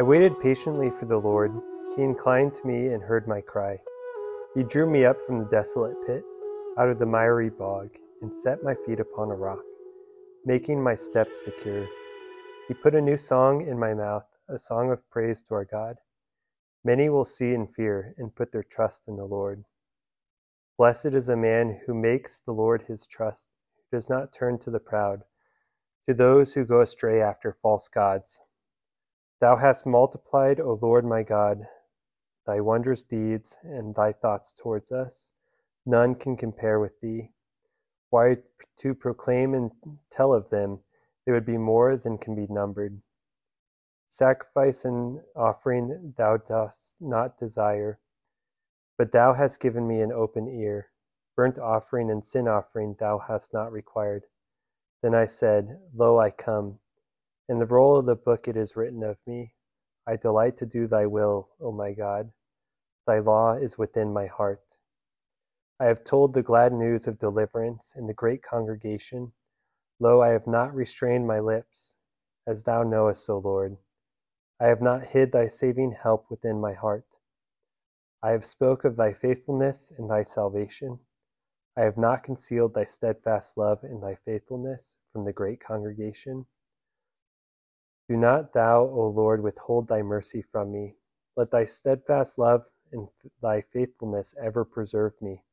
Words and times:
I 0.00 0.02
waited 0.02 0.40
patiently 0.40 0.88
for 0.88 1.04
the 1.04 1.18
Lord. 1.18 1.52
He 1.94 2.02
inclined 2.02 2.54
to 2.54 2.66
me 2.66 2.94
and 2.94 3.02
heard 3.02 3.28
my 3.28 3.42
cry. 3.42 3.78
He 4.54 4.62
drew 4.62 4.88
me 4.88 5.04
up 5.04 5.20
from 5.20 5.38
the 5.38 5.50
desolate 5.50 5.94
pit, 6.06 6.24
out 6.78 6.88
of 6.88 6.98
the 6.98 7.04
miry 7.04 7.50
bog, 7.50 7.90
and 8.22 8.34
set 8.34 8.64
my 8.64 8.74
feet 8.86 8.98
upon 8.98 9.30
a 9.30 9.34
rock, 9.34 9.60
making 10.46 10.82
my 10.82 10.94
steps 10.94 11.44
secure. 11.44 11.84
He 12.66 12.72
put 12.72 12.94
a 12.94 13.00
new 13.02 13.18
song 13.18 13.68
in 13.68 13.78
my 13.78 13.92
mouth, 13.92 14.24
a 14.48 14.58
song 14.58 14.90
of 14.90 15.06
praise 15.10 15.42
to 15.42 15.54
our 15.54 15.66
God. 15.66 15.96
Many 16.82 17.10
will 17.10 17.26
see 17.26 17.52
and 17.52 17.68
fear 17.70 18.14
and 18.16 18.34
put 18.34 18.52
their 18.52 18.62
trust 18.64 19.06
in 19.06 19.16
the 19.16 19.26
Lord. 19.26 19.64
Blessed 20.78 21.12
is 21.12 21.28
a 21.28 21.36
man 21.36 21.78
who 21.84 21.92
makes 21.92 22.40
the 22.40 22.52
Lord 22.52 22.84
his 22.88 23.06
trust, 23.06 23.50
who 23.76 23.98
does 23.98 24.08
not 24.08 24.32
turn 24.32 24.58
to 24.60 24.70
the 24.70 24.80
proud, 24.80 25.24
to 26.08 26.14
those 26.14 26.54
who 26.54 26.64
go 26.64 26.80
astray 26.80 27.20
after 27.20 27.54
false 27.60 27.86
gods. 27.86 28.40
Thou 29.40 29.56
hast 29.56 29.86
multiplied, 29.86 30.60
O 30.60 30.78
Lord 30.82 31.06
my 31.06 31.22
God, 31.22 31.66
thy 32.46 32.60
wondrous 32.60 33.02
deeds 33.02 33.56
and 33.62 33.94
thy 33.94 34.12
thoughts 34.12 34.52
towards 34.52 34.92
us. 34.92 35.32
None 35.86 36.14
can 36.14 36.36
compare 36.36 36.78
with 36.78 37.00
thee. 37.00 37.30
Why 38.10 38.38
to 38.78 38.94
proclaim 38.94 39.54
and 39.54 39.70
tell 40.10 40.34
of 40.34 40.50
them? 40.50 40.80
There 41.24 41.34
would 41.34 41.46
be 41.46 41.56
more 41.56 41.96
than 41.96 42.18
can 42.18 42.34
be 42.34 42.46
numbered. 42.50 43.00
Sacrifice 44.08 44.84
and 44.84 45.20
offering 45.34 46.14
thou 46.18 46.36
dost 46.36 46.96
not 47.00 47.38
desire, 47.38 47.98
but 48.98 49.12
thou 49.12 49.32
hast 49.32 49.60
given 49.60 49.86
me 49.86 50.02
an 50.02 50.12
open 50.12 50.48
ear. 50.48 50.88
Burnt 51.36 51.58
offering 51.58 52.10
and 52.10 52.22
sin 52.22 52.46
offering 52.46 52.96
thou 52.98 53.18
hast 53.18 53.54
not 53.54 53.72
required. 53.72 54.24
Then 55.02 55.14
I 55.14 55.24
said, 55.24 55.78
Lo, 55.94 56.18
I 56.18 56.30
come. 56.30 56.80
In 57.50 57.58
the 57.58 57.66
roll 57.66 57.96
of 57.96 58.06
the 58.06 58.14
book 58.14 58.46
it 58.46 58.56
is 58.56 58.76
written 58.76 59.02
of 59.02 59.18
me, 59.26 59.54
I 60.06 60.14
delight 60.14 60.56
to 60.58 60.66
do 60.66 60.86
thy 60.86 61.06
will, 61.06 61.48
O 61.60 61.72
my 61.72 61.90
God. 61.92 62.30
Thy 63.08 63.18
law 63.18 63.54
is 63.54 63.76
within 63.76 64.12
my 64.12 64.28
heart. 64.28 64.78
I 65.80 65.86
have 65.86 66.04
told 66.04 66.32
the 66.32 66.44
glad 66.44 66.72
news 66.72 67.08
of 67.08 67.18
deliverance 67.18 67.92
in 67.96 68.06
the 68.06 68.14
great 68.14 68.40
congregation. 68.40 69.32
Lo, 69.98 70.22
I 70.22 70.28
have 70.28 70.46
not 70.46 70.72
restrained 70.72 71.26
my 71.26 71.40
lips, 71.40 71.96
as 72.46 72.62
thou 72.62 72.84
knowest, 72.84 73.28
O 73.28 73.38
Lord. 73.38 73.78
I 74.60 74.66
have 74.66 74.80
not 74.80 75.06
hid 75.06 75.32
thy 75.32 75.48
saving 75.48 75.96
help 76.00 76.30
within 76.30 76.60
my 76.60 76.74
heart. 76.74 77.16
I 78.22 78.30
have 78.30 78.44
spoke 78.44 78.84
of 78.84 78.94
thy 78.94 79.12
faithfulness 79.12 79.90
and 79.98 80.08
thy 80.08 80.22
salvation. 80.22 81.00
I 81.76 81.80
have 81.80 81.98
not 81.98 82.22
concealed 82.22 82.74
thy 82.74 82.84
steadfast 82.84 83.58
love 83.58 83.82
and 83.82 84.00
thy 84.00 84.14
faithfulness 84.14 84.98
from 85.12 85.24
the 85.24 85.32
great 85.32 85.58
congregation. 85.58 86.46
Do 88.10 88.16
not 88.16 88.52
thou, 88.52 88.80
O 88.88 89.06
Lord, 89.06 89.40
withhold 89.40 89.86
thy 89.86 90.02
mercy 90.02 90.42
from 90.42 90.72
me. 90.72 90.96
Let 91.36 91.52
thy 91.52 91.64
steadfast 91.64 92.38
love 92.38 92.64
and 92.90 93.06
thy 93.40 93.60
faithfulness 93.60 94.34
ever 94.42 94.64
preserve 94.64 95.12
me. 95.22 95.44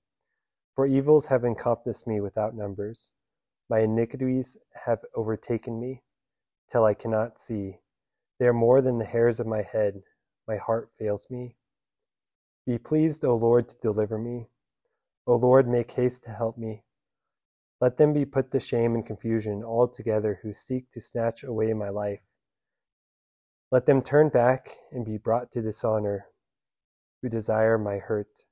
For 0.73 0.87
evils 0.87 1.27
have 1.27 1.45
encompassed 1.45 2.07
me 2.07 2.19
without 2.19 2.55
numbers. 2.55 3.11
My 3.69 3.81
iniquities 3.81 4.57
have 4.85 5.05
overtaken 5.13 5.79
me, 5.79 6.01
till 6.71 6.83
I 6.83 6.95
cannot 6.95 7.37
see. 7.37 7.77
They 8.39 8.47
are 8.47 8.53
more 8.53 8.81
than 8.81 8.97
the 8.97 9.05
hairs 9.05 9.39
of 9.39 9.45
my 9.45 9.61
head. 9.61 10.01
My 10.47 10.57
heart 10.57 10.89
fails 10.97 11.27
me. 11.29 11.57
Be 12.65 12.79
pleased, 12.79 13.23
O 13.23 13.35
Lord, 13.35 13.69
to 13.69 13.77
deliver 13.83 14.17
me. 14.17 14.49
O 15.27 15.35
Lord, 15.35 15.67
make 15.67 15.91
haste 15.91 16.23
to 16.23 16.31
help 16.31 16.57
me. 16.57 16.81
Let 17.79 17.97
them 17.97 18.13
be 18.13 18.25
put 18.25 18.49
to 18.49 18.59
shame 18.59 18.95
and 18.95 19.05
confusion 19.05 19.63
altogether 19.63 20.39
who 20.41 20.53
seek 20.53 20.89
to 20.93 20.99
snatch 20.99 21.43
away 21.43 21.71
my 21.73 21.89
life. 21.89 22.21
Let 23.69 23.85
them 23.85 24.01
turn 24.01 24.29
back 24.29 24.69
and 24.91 25.03
be 25.03 25.17
brought 25.17 25.51
to 25.51 25.61
dishonor, 25.61 26.27
who 27.21 27.27
desire 27.27 27.77
my 27.77 27.97
hurt. 27.97 28.45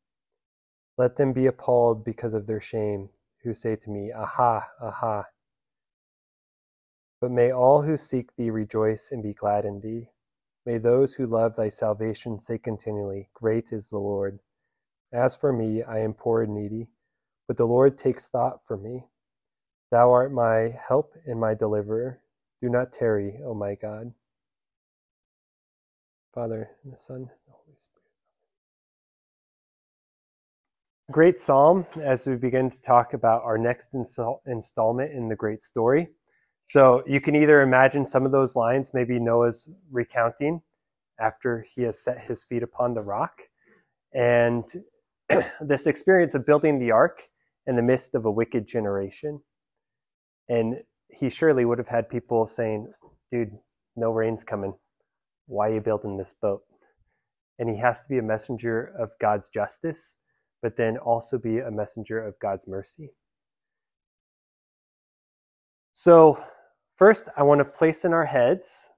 Let 0.98 1.16
them 1.16 1.32
be 1.32 1.46
appalled 1.46 2.04
because 2.04 2.34
of 2.34 2.48
their 2.48 2.60
shame 2.60 3.10
who 3.44 3.54
say 3.54 3.78
to 3.78 3.90
me, 3.90 4.12
Aha, 4.12 4.68
aha. 4.82 5.26
But 7.22 7.32
may 7.32 7.50
all 7.50 7.84
who 7.84 7.96
seek 7.96 8.36
thee 8.36 8.50
rejoice 8.50 9.10
and 9.10 9.24
be 9.24 9.34
glad 9.34 9.64
in 9.64 9.80
thee. 9.80 10.10
May 10.66 10.80
those 10.80 11.14
who 11.14 11.28
love 11.28 11.56
thy 11.56 11.70
salvation 11.70 12.38
say 12.40 12.58
continually, 12.58 13.30
Great 13.34 13.72
is 13.72 13.90
the 13.90 14.00
Lord. 14.00 14.40
As 15.14 15.34
for 15.34 15.54
me, 15.54 15.82
I 15.82 16.00
am 16.00 16.14
poor 16.14 16.42
and 16.42 16.54
needy, 16.54 16.90
but 17.48 17.56
the 17.56 17.68
Lord 17.68 17.98
takes 17.98 18.28
thought 18.28 18.66
for 18.66 18.76
me. 18.76 19.06
Thou 19.92 20.12
art 20.12 20.34
my 20.34 20.78
help 20.78 21.14
and 21.26 21.40
my 21.40 21.54
deliverer. 21.54 22.20
Do 22.62 22.68
not 22.68 22.92
tarry, 22.92 23.40
O 23.46 23.54
my 23.54 23.76
God. 23.76 24.14
Father, 26.36 26.72
and 26.84 26.94
the 26.94 26.98
Son, 26.98 27.16
and 27.16 27.28
the 27.48 27.54
Holy 27.54 27.78
Spirit. 27.78 28.02
great 31.12 31.40
psalm 31.40 31.86
as 32.02 32.28
we 32.28 32.36
begin 32.36 32.70
to 32.70 32.82
talk 32.82 33.14
about 33.14 33.42
our 33.44 33.58
next 33.58 33.94
install- 33.94 34.42
installment 34.46 35.14
in 35.14 35.30
the 35.30 35.36
great 35.36 35.64
story. 35.64 36.10
So 36.66 37.04
you 37.08 37.22
can 37.22 37.36
either 37.38 37.62
imagine 37.62 38.06
some 38.06 38.26
of 38.26 38.34
those 38.34 38.56
lines, 38.58 38.94
maybe 38.94 39.18
Noah's 39.18 39.70
recounting 39.90 40.62
after 41.18 41.66
he 41.74 41.84
has 41.84 42.04
set 42.04 42.20
his 42.20 42.44
feet 42.44 42.64
upon 42.64 42.96
the 42.96 43.04
rock, 43.04 43.44
and 44.14 44.66
this 45.62 45.88
experience 45.88 46.36
of 46.36 46.46
building 46.46 46.80
the 46.80 46.92
ark 46.92 47.22
in 47.66 47.78
the 47.78 47.82
midst 47.82 48.14
of 48.14 48.26
a 48.26 48.32
wicked 48.32 48.68
generation. 48.68 49.42
And 50.50 50.84
he 51.10 51.30
surely 51.30 51.64
would 51.64 51.78
have 51.78 51.88
had 51.88 52.10
people 52.10 52.46
saying, 52.46 52.92
Dude, 53.32 53.52
no 53.96 54.12
rain's 54.12 54.44
coming. 54.44 54.74
Why 55.48 55.70
are 55.70 55.74
you 55.76 55.82
building 55.82 56.18
this 56.18 56.34
boat? 56.34 56.64
And 57.60 57.70
he 57.70 57.78
has 57.78 58.02
to 58.02 58.10
be 58.10 58.18
a 58.18 58.24
messenger 58.24 58.94
of 59.00 59.12
God's 59.20 59.48
justice 59.48 60.16
but 60.66 60.78
then 60.78 60.98
also 60.98 61.38
be 61.38 61.60
a 61.60 61.70
messenger 61.70 62.20
of 62.26 62.34
God's 62.40 62.68
mercy. 62.68 63.12
So, 65.94 66.44
first, 66.96 67.30
I 67.38 67.44
want 67.44 67.60
to 67.60 67.66
place 67.66 68.04
in 68.04 68.14
our 68.14 68.26
heads 68.26 68.90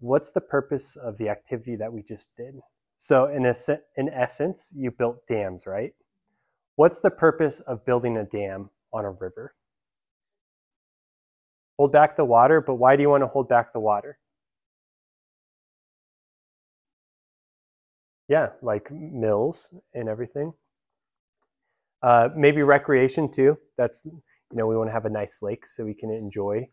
what's 0.00 0.32
the 0.32 0.42
purpose 0.42 0.96
of 0.96 1.16
the 1.16 1.30
activity 1.30 1.76
that 1.76 1.90
we 1.90 2.02
just 2.02 2.36
did? 2.36 2.56
So, 2.98 3.24
in, 3.24 3.50
in 3.96 4.10
essence, 4.10 4.68
you 4.76 4.90
built 4.90 5.26
dams, 5.26 5.66
right? 5.66 5.94
What's 6.76 7.00
the 7.00 7.10
purpose 7.10 7.60
of 7.60 7.86
building 7.86 8.18
a 8.18 8.24
dam 8.24 8.68
on 8.92 9.06
a 9.06 9.12
river? 9.12 9.54
Hold 11.78 11.90
back 11.90 12.16
the 12.16 12.26
water, 12.26 12.60
but 12.60 12.74
why 12.74 12.96
do 12.96 13.02
you 13.02 13.08
want 13.08 13.22
to 13.22 13.28
hold 13.28 13.48
back 13.48 13.72
the 13.72 13.80
water? 13.80 14.18
Yeah, 18.28 18.50
like 18.62 18.90
mills 18.90 19.72
and 19.92 20.08
everything. 20.08 20.54
Uh, 22.02 22.28
maybe 22.36 22.62
recreation 22.62 23.30
too. 23.30 23.58
That's 23.76 24.06
you 24.06 24.22
know 24.52 24.66
we 24.66 24.76
want 24.76 24.88
to 24.88 24.92
have 24.92 25.06
a 25.06 25.10
nice 25.10 25.42
lake 25.42 25.66
so 25.66 25.84
we 25.84 25.94
can 25.94 26.10
enjoy 26.10 26.68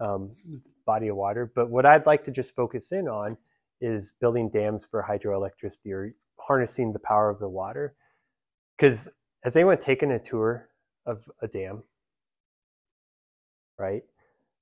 um, 0.00 0.32
body 0.84 1.08
of 1.08 1.16
water. 1.16 1.50
But 1.54 1.70
what 1.70 1.86
I'd 1.86 2.06
like 2.06 2.24
to 2.24 2.30
just 2.30 2.54
focus 2.54 2.92
in 2.92 3.08
on 3.08 3.36
is 3.80 4.12
building 4.20 4.50
dams 4.50 4.86
for 4.88 5.04
hydroelectricity 5.08 5.92
or 5.92 6.12
harnessing 6.38 6.92
the 6.92 6.98
power 7.00 7.30
of 7.30 7.38
the 7.38 7.48
water. 7.48 7.94
Because 8.76 9.08
has 9.42 9.56
anyone 9.56 9.78
taken 9.78 10.10
a 10.12 10.18
tour 10.18 10.68
of 11.06 11.24
a 11.42 11.48
dam? 11.48 11.82
Right. 13.78 14.02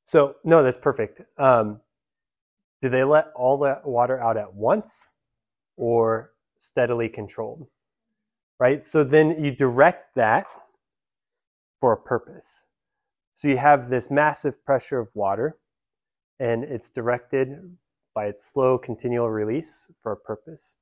So 0.04 0.36
no, 0.44 0.62
that's 0.62 0.76
perfect. 0.76 1.22
Um, 1.38 1.80
do 2.82 2.88
they 2.90 3.04
let 3.04 3.28
all 3.34 3.58
that 3.58 3.86
water 3.86 4.20
out 4.20 4.36
at 4.36 4.52
once, 4.54 5.14
or 5.76 6.32
steadily 6.64 7.08
controlled? 7.08 7.68
right? 8.58 8.84
So 8.84 9.04
then 9.04 9.42
you 9.42 9.50
direct 9.50 10.14
that 10.16 10.46
for 11.80 11.92
a 11.92 11.96
purpose. 11.96 12.64
So 13.34 13.48
you 13.48 13.56
have 13.56 13.90
this 13.90 14.10
massive 14.10 14.64
pressure 14.64 14.98
of 14.98 15.10
water, 15.14 15.58
and 16.38 16.64
it's 16.64 16.88
directed 16.90 17.76
by 18.14 18.26
its 18.26 18.44
slow 18.44 18.78
continual 18.78 19.28
release 19.28 19.90
for 20.02 20.12
a 20.12 20.16
purpose. 20.16 20.76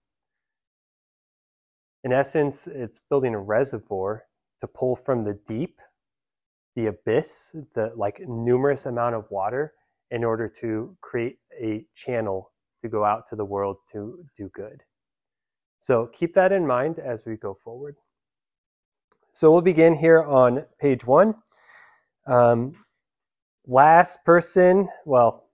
In 2.04 2.12
essence, 2.12 2.66
it's 2.66 3.00
building 3.08 3.34
a 3.34 3.40
reservoir 3.40 4.24
to 4.60 4.66
pull 4.66 4.96
from 4.96 5.24
the 5.24 5.38
deep, 5.46 5.80
the 6.76 6.86
abyss, 6.86 7.56
the 7.74 7.92
like 7.96 8.20
numerous 8.26 8.86
amount 8.86 9.14
of 9.14 9.24
water 9.30 9.72
in 10.10 10.24
order 10.24 10.48
to 10.60 10.96
create 11.00 11.38
a 11.60 11.86
channel 11.94 12.52
to 12.82 12.88
go 12.88 13.04
out 13.04 13.26
to 13.28 13.36
the 13.36 13.44
world 13.44 13.78
to 13.92 14.24
do 14.36 14.48
good. 14.50 14.82
So 15.82 16.06
keep 16.06 16.32
that 16.34 16.52
in 16.52 16.64
mind 16.64 17.00
as 17.00 17.26
we 17.26 17.36
go 17.36 17.54
forward. 17.54 17.96
So 19.32 19.50
we'll 19.50 19.62
begin 19.62 19.96
here 19.96 20.22
on 20.22 20.64
page 20.80 21.04
one. 21.04 21.34
Um, 22.24 22.76
last 23.66 24.24
person, 24.24 24.88
well, 25.04 25.48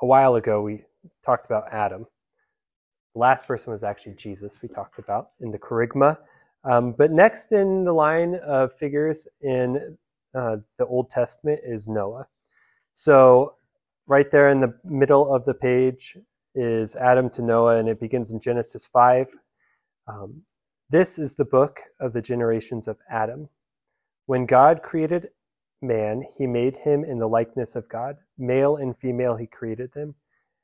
a 0.00 0.06
while 0.06 0.36
ago 0.36 0.62
we 0.62 0.84
talked 1.24 1.44
about 1.44 1.64
Adam. 1.72 2.06
The 3.14 3.18
last 3.18 3.48
person 3.48 3.72
was 3.72 3.82
actually 3.82 4.14
Jesus, 4.14 4.62
we 4.62 4.68
talked 4.68 5.00
about 5.00 5.30
in 5.40 5.50
the 5.50 5.58
Kerygma. 5.58 6.16
Um, 6.62 6.92
but 6.92 7.10
next 7.10 7.50
in 7.50 7.82
the 7.82 7.92
line 7.92 8.36
of 8.36 8.72
figures 8.78 9.26
in 9.40 9.98
uh, 10.36 10.58
the 10.78 10.86
Old 10.86 11.10
Testament 11.10 11.58
is 11.64 11.88
Noah. 11.88 12.28
So, 12.92 13.56
right 14.06 14.30
there 14.30 14.50
in 14.50 14.60
the 14.60 14.78
middle 14.84 15.34
of 15.34 15.44
the 15.44 15.54
page 15.54 16.16
is 16.54 16.96
Adam 16.96 17.30
to 17.30 17.42
Noah, 17.42 17.76
and 17.76 17.88
it 17.88 18.00
begins 18.00 18.32
in 18.32 18.40
Genesis 18.40 18.86
5. 18.86 19.28
Um, 20.06 20.42
this 20.88 21.18
is 21.18 21.34
the 21.36 21.44
book 21.44 21.80
of 22.00 22.12
the 22.12 22.22
generations 22.22 22.88
of 22.88 22.98
Adam. 23.08 23.48
When 24.26 24.46
God 24.46 24.82
created 24.82 25.30
man, 25.82 26.24
he 26.36 26.46
made 26.46 26.76
him 26.76 27.04
in 27.04 27.18
the 27.18 27.28
likeness 27.28 27.76
of 27.76 27.88
God. 27.88 28.16
Male 28.38 28.76
and 28.76 28.96
female, 28.96 29.36
he 29.36 29.46
created 29.46 29.92
them. 29.92 30.14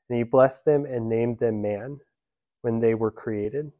And 0.09 0.17
he 0.17 0.23
blessed 0.23 0.65
them 0.65 0.85
and 0.85 1.09
named 1.09 1.39
them 1.39 1.61
man 1.61 1.99
when 2.61 2.79
they 2.79 2.93
were 2.93 3.11
created. 3.11 3.71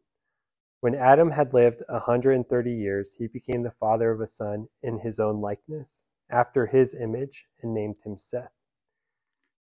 When 0.82 0.96
Adam 0.96 1.32
had 1.32 1.54
lived 1.54 1.82
a 1.90 1.94
130 1.94 2.72
years, 2.72 3.16
he 3.18 3.28
became 3.28 3.64
the 3.64 3.72
father 3.72 4.12
of 4.12 4.22
a 4.22 4.28
son 4.28 4.68
in 4.84 5.00
his 5.00 5.20
own 5.20 5.42
likeness, 5.42 6.08
after 6.30 6.68
his 6.68 6.94
image, 6.94 7.48
and 7.62 7.74
named 7.74 7.98
him 8.06 8.18
Seth. 8.18 8.57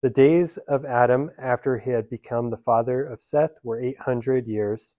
The 0.00 0.10
days 0.10 0.58
of 0.68 0.84
Adam 0.84 1.32
after 1.38 1.78
he 1.78 1.90
had 1.90 2.08
become 2.08 2.50
the 2.50 2.56
father 2.56 3.04
of 3.04 3.20
Seth 3.20 3.58
were 3.64 3.80
800 3.80 4.46
years, 4.46 4.94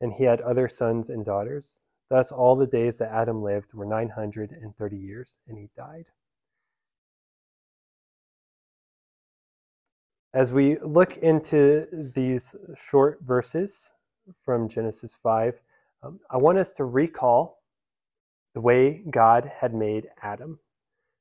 and 0.00 0.12
he 0.12 0.24
had 0.24 0.40
other 0.40 0.66
sons 0.66 1.08
and 1.08 1.24
daughters. 1.24 1.84
Thus, 2.10 2.32
all 2.32 2.56
the 2.56 2.66
days 2.66 2.98
that 2.98 3.12
Adam 3.12 3.44
lived 3.44 3.74
were 3.74 3.86
930 3.86 4.96
years, 4.96 5.38
and 5.46 5.56
he 5.56 5.70
died. 5.76 6.06
As 10.34 10.52
we 10.52 10.78
look 10.80 11.16
into 11.18 11.86
these 11.92 12.56
short 12.76 13.20
verses 13.22 13.92
from 14.44 14.68
Genesis 14.68 15.14
5, 15.14 15.60
um, 16.02 16.18
I 16.28 16.38
want 16.38 16.58
us 16.58 16.72
to 16.72 16.84
recall 16.84 17.62
the 18.52 18.60
way 18.60 19.04
God 19.08 19.48
had 19.60 19.74
made 19.74 20.08
Adam. 20.20 20.58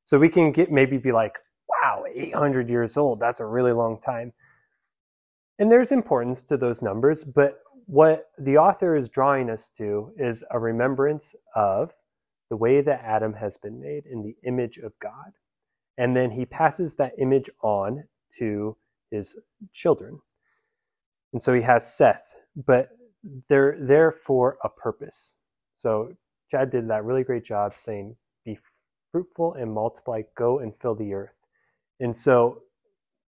So 0.03 0.17
we 0.17 0.29
can 0.29 0.51
get 0.51 0.71
maybe 0.71 0.97
be 0.97 1.11
like, 1.11 1.37
800 2.13 2.69
years 2.69 2.97
old, 2.97 3.19
that's 3.19 3.39
a 3.39 3.45
really 3.45 3.73
long 3.73 3.99
time. 3.99 4.33
And 5.59 5.71
there's 5.71 5.91
importance 5.91 6.43
to 6.45 6.57
those 6.57 6.81
numbers, 6.81 7.23
but 7.23 7.59
what 7.85 8.27
the 8.37 8.57
author 8.57 8.95
is 8.95 9.09
drawing 9.09 9.49
us 9.49 9.69
to 9.77 10.13
is 10.17 10.43
a 10.51 10.59
remembrance 10.59 11.35
of 11.55 11.91
the 12.49 12.57
way 12.57 12.81
that 12.81 13.01
Adam 13.03 13.33
has 13.33 13.57
been 13.57 13.79
made 13.79 14.05
in 14.05 14.21
the 14.23 14.35
image 14.47 14.77
of 14.77 14.93
God. 14.99 15.33
And 15.97 16.15
then 16.15 16.31
he 16.31 16.45
passes 16.45 16.95
that 16.95 17.13
image 17.17 17.49
on 17.61 18.03
to 18.39 18.77
his 19.11 19.35
children. 19.73 20.19
And 21.33 21.41
so 21.41 21.53
he 21.53 21.61
has 21.61 21.93
Seth, 21.93 22.35
but 22.55 22.89
they're 23.49 23.77
there 23.79 24.11
for 24.11 24.57
a 24.63 24.69
purpose. 24.69 25.37
So 25.77 26.13
Chad 26.49 26.71
did 26.71 26.89
that 26.89 27.03
really 27.03 27.23
great 27.23 27.43
job 27.45 27.73
saying, 27.75 28.15
Be 28.45 28.57
fruitful 29.11 29.53
and 29.53 29.73
multiply, 29.73 30.21
go 30.35 30.59
and 30.59 30.75
fill 30.75 30.95
the 30.95 31.13
earth. 31.13 31.35
And 32.03 32.13
so 32.13 32.63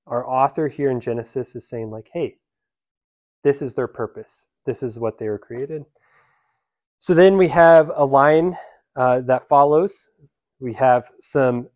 our 0.07 0.27
author 0.27 0.67
here 0.67 0.91
in 0.91 0.99
Genesis 0.99 1.55
is 1.55 1.69
saying, 1.69 1.91
like, 1.91 2.09
hey, 2.11 2.39
this 3.45 3.61
is 3.61 3.75
their 3.75 3.87
purpose. 3.87 4.47
This 4.65 4.83
is 4.83 4.99
what 4.99 5.19
they 5.19 5.29
were 5.29 5.39
created. 5.39 5.85
So 6.99 7.13
then 7.13 7.37
we 7.37 7.49
have 7.49 7.91
a 7.95 8.07
line 8.07 8.57
uh, 8.97 9.21
that 9.23 9.47
follows. 9.47 10.09
We 10.59 10.73
have 10.73 11.11
some 11.21 11.69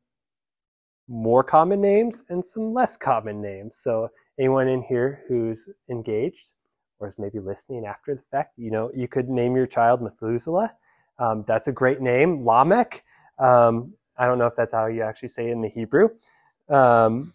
more 1.06 1.44
common 1.44 1.82
names 1.82 2.22
and 2.30 2.42
some 2.42 2.72
less 2.72 2.96
common 2.96 3.42
names. 3.42 3.76
So 3.76 4.08
anyone 4.38 4.66
in 4.66 4.80
here 4.80 5.22
who's 5.28 5.68
engaged 5.90 6.54
or 6.98 7.08
is 7.08 7.18
maybe 7.18 7.40
listening 7.40 7.84
after 7.84 8.14
the 8.14 8.22
fact, 8.30 8.54
you 8.56 8.70
know, 8.70 8.90
you 8.94 9.06
could 9.06 9.28
name 9.28 9.54
your 9.54 9.66
child 9.66 10.00
Methuselah. 10.00 10.72
Um, 11.18 11.44
that's 11.46 11.68
a 11.68 11.72
great 11.72 12.00
name. 12.00 12.46
Lamech. 12.46 13.04
Um, 13.38 13.84
I 14.16 14.26
don't 14.26 14.38
know 14.38 14.46
if 14.46 14.56
that's 14.56 14.72
how 14.72 14.86
you 14.86 15.02
actually 15.02 15.28
say 15.28 15.48
it 15.48 15.52
in 15.52 15.60
the 15.60 15.68
Hebrew. 15.68 16.08
Um, 16.68 17.32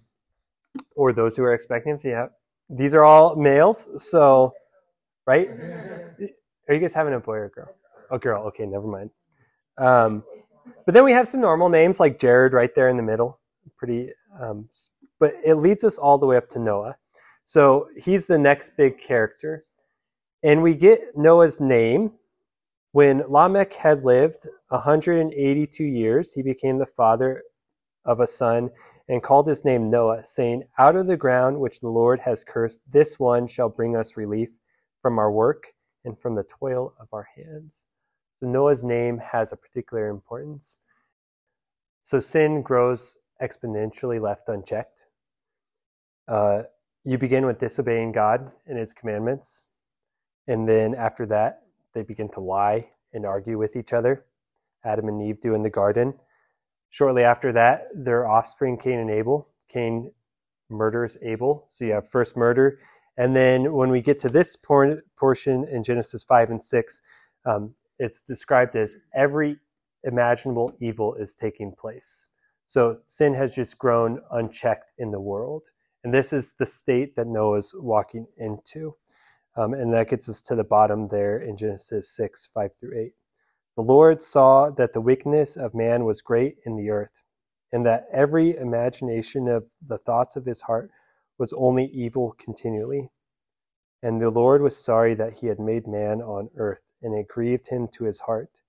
or 0.95 1.13
those 1.13 1.35
who 1.35 1.43
are 1.43 1.53
expecting 1.53 1.99
to. 1.99 2.09
Yeah, 2.09 2.27
these 2.69 2.95
are 2.95 3.03
all 3.03 3.35
males. 3.35 3.87
So 3.97 4.53
right? 5.25 5.49
Are 6.67 6.73
you 6.73 6.79
guys 6.79 6.93
having 6.93 7.13
a 7.13 7.19
boy 7.19 7.35
or 7.35 7.45
a 7.45 7.49
girl? 7.49 7.75
A 8.11 8.19
girl. 8.19 8.43
Okay, 8.47 8.65
never 8.65 8.87
mind. 8.87 9.09
Um, 9.77 10.23
but 10.85 10.93
then 10.93 11.03
we 11.03 11.11
have 11.11 11.27
some 11.27 11.41
normal 11.41 11.69
names 11.69 11.99
like 11.99 12.19
Jared 12.19 12.53
right 12.53 12.73
there 12.75 12.89
in 12.89 12.97
the 12.97 13.03
middle. 13.03 13.39
Pretty, 13.77 14.09
um, 14.39 14.67
but 15.19 15.33
it 15.43 15.55
leads 15.55 15.83
us 15.83 15.97
all 15.97 16.17
the 16.17 16.25
way 16.25 16.37
up 16.37 16.49
to 16.49 16.59
Noah. 16.59 16.95
So 17.45 17.87
he's 17.97 18.27
the 18.27 18.37
next 18.37 18.75
big 18.77 18.99
character. 18.99 19.65
And 20.43 20.61
we 20.61 20.75
get 20.75 21.15
Noah's 21.15 21.59
name. 21.59 22.11
When 22.93 23.23
Lamech 23.29 23.73
had 23.73 24.03
lived 24.03 24.47
182 24.69 25.83
years, 25.83 26.33
he 26.33 26.41
became 26.41 26.77
the 26.77 26.85
father 26.85 27.43
of 28.03 28.19
a 28.19 28.27
son 28.27 28.69
and 29.07 29.23
called 29.23 29.47
his 29.47 29.65
name 29.65 29.89
Noah, 29.89 30.23
saying, 30.25 30.63
Out 30.77 30.95
of 30.95 31.07
the 31.07 31.17
ground 31.17 31.59
which 31.59 31.79
the 31.79 31.89
Lord 31.89 32.19
has 32.21 32.43
cursed, 32.43 32.81
this 32.89 33.19
one 33.19 33.47
shall 33.47 33.69
bring 33.69 33.95
us 33.95 34.17
relief 34.17 34.49
from 35.01 35.19
our 35.19 35.31
work 35.31 35.73
and 36.05 36.17
from 36.19 36.35
the 36.35 36.43
toil 36.43 36.93
of 36.99 37.07
our 37.11 37.27
hands. 37.35 37.81
So 38.39 38.47
Noah's 38.47 38.83
name 38.83 39.19
has 39.19 39.51
a 39.51 39.57
particular 39.57 40.07
importance. 40.07 40.79
So 42.03 42.19
sin 42.19 42.61
grows 42.61 43.17
exponentially 43.41 44.21
left 44.21 44.49
unchecked. 44.49 45.07
Uh, 46.27 46.63
you 47.03 47.17
begin 47.17 47.45
with 47.45 47.59
disobeying 47.59 48.11
God 48.11 48.51
and 48.67 48.77
his 48.77 48.93
commandments. 48.93 49.69
And 50.47 50.67
then 50.67 50.95
after 50.95 51.25
that, 51.27 51.63
they 51.93 52.03
begin 52.03 52.29
to 52.29 52.39
lie 52.39 52.91
and 53.13 53.25
argue 53.25 53.57
with 53.57 53.75
each 53.75 53.93
other. 53.93 54.25
Adam 54.83 55.07
and 55.07 55.21
Eve 55.21 55.41
do 55.41 55.53
in 55.53 55.61
the 55.61 55.69
garden. 55.69 56.13
Shortly 56.91 57.23
after 57.23 57.51
that, 57.53 57.87
their 57.95 58.27
offspring, 58.27 58.77
Cain 58.77 58.99
and 58.99 59.11
Abel. 59.11 59.49
Cain 59.69 60.11
murders 60.69 61.17
Abel. 61.23 61.67
So 61.69 61.85
you 61.85 61.93
have 61.93 62.09
first 62.09 62.37
murder 62.37 62.79
and 63.17 63.35
then 63.35 63.73
when 63.73 63.91
we 63.91 64.01
get 64.01 64.19
to 64.21 64.29
this 64.29 64.55
por- 64.55 65.03
portion 65.17 65.65
in 65.65 65.83
Genesis 65.83 66.23
5 66.23 66.49
and 66.51 66.63
6, 66.63 67.01
um, 67.45 67.75
it's 67.99 68.21
described 68.21 68.75
as 68.75 68.97
every 69.13 69.57
imaginable 70.03 70.73
evil 70.79 71.15
is 71.15 71.35
taking 71.35 71.73
place. 71.73 72.29
So 72.65 72.99
sin 73.05 73.33
has 73.35 73.55
just 73.55 73.77
grown 73.77 74.21
unchecked 74.31 74.93
in 74.97 75.11
the 75.11 75.19
world. 75.19 75.63
And 76.03 76.13
this 76.13 76.33
is 76.33 76.53
the 76.57 76.65
state 76.65 77.15
that 77.15 77.27
Noah's 77.27 77.75
walking 77.77 78.25
into. 78.37 78.95
Um, 79.55 79.73
and 79.73 79.93
that 79.93 80.09
gets 80.09 80.29
us 80.29 80.41
to 80.43 80.55
the 80.55 80.63
bottom 80.63 81.09
there 81.09 81.37
in 81.37 81.57
Genesis 81.57 82.09
6 82.15 82.49
5 82.53 82.75
through 82.75 82.99
8. 82.99 83.13
The 83.77 83.83
Lord 83.83 84.21
saw 84.21 84.69
that 84.69 84.93
the 84.93 85.01
wickedness 85.01 85.55
of 85.55 85.73
man 85.73 86.03
was 86.03 86.21
great 86.21 86.57
in 86.65 86.75
the 86.75 86.89
earth, 86.89 87.23
and 87.71 87.85
that 87.85 88.07
every 88.11 88.55
imagination 88.55 89.47
of 89.47 89.71
the 89.85 89.97
thoughts 89.97 90.35
of 90.35 90.45
his 90.45 90.61
heart 90.61 90.91
was 91.37 91.53
only 91.53 91.85
evil 91.85 92.35
continually. 92.37 93.11
And 94.03 94.21
the 94.21 94.29
Lord 94.29 94.61
was 94.61 94.75
sorry 94.75 95.13
that 95.15 95.33
he 95.39 95.47
had 95.47 95.59
made 95.59 95.87
man 95.87 96.21
on 96.21 96.49
earth, 96.57 96.81
and 97.01 97.15
it 97.15 97.27
grieved 97.27 97.69
him 97.69 97.87
to 97.93 98.03
his 98.03 98.21
heart. 98.21 98.61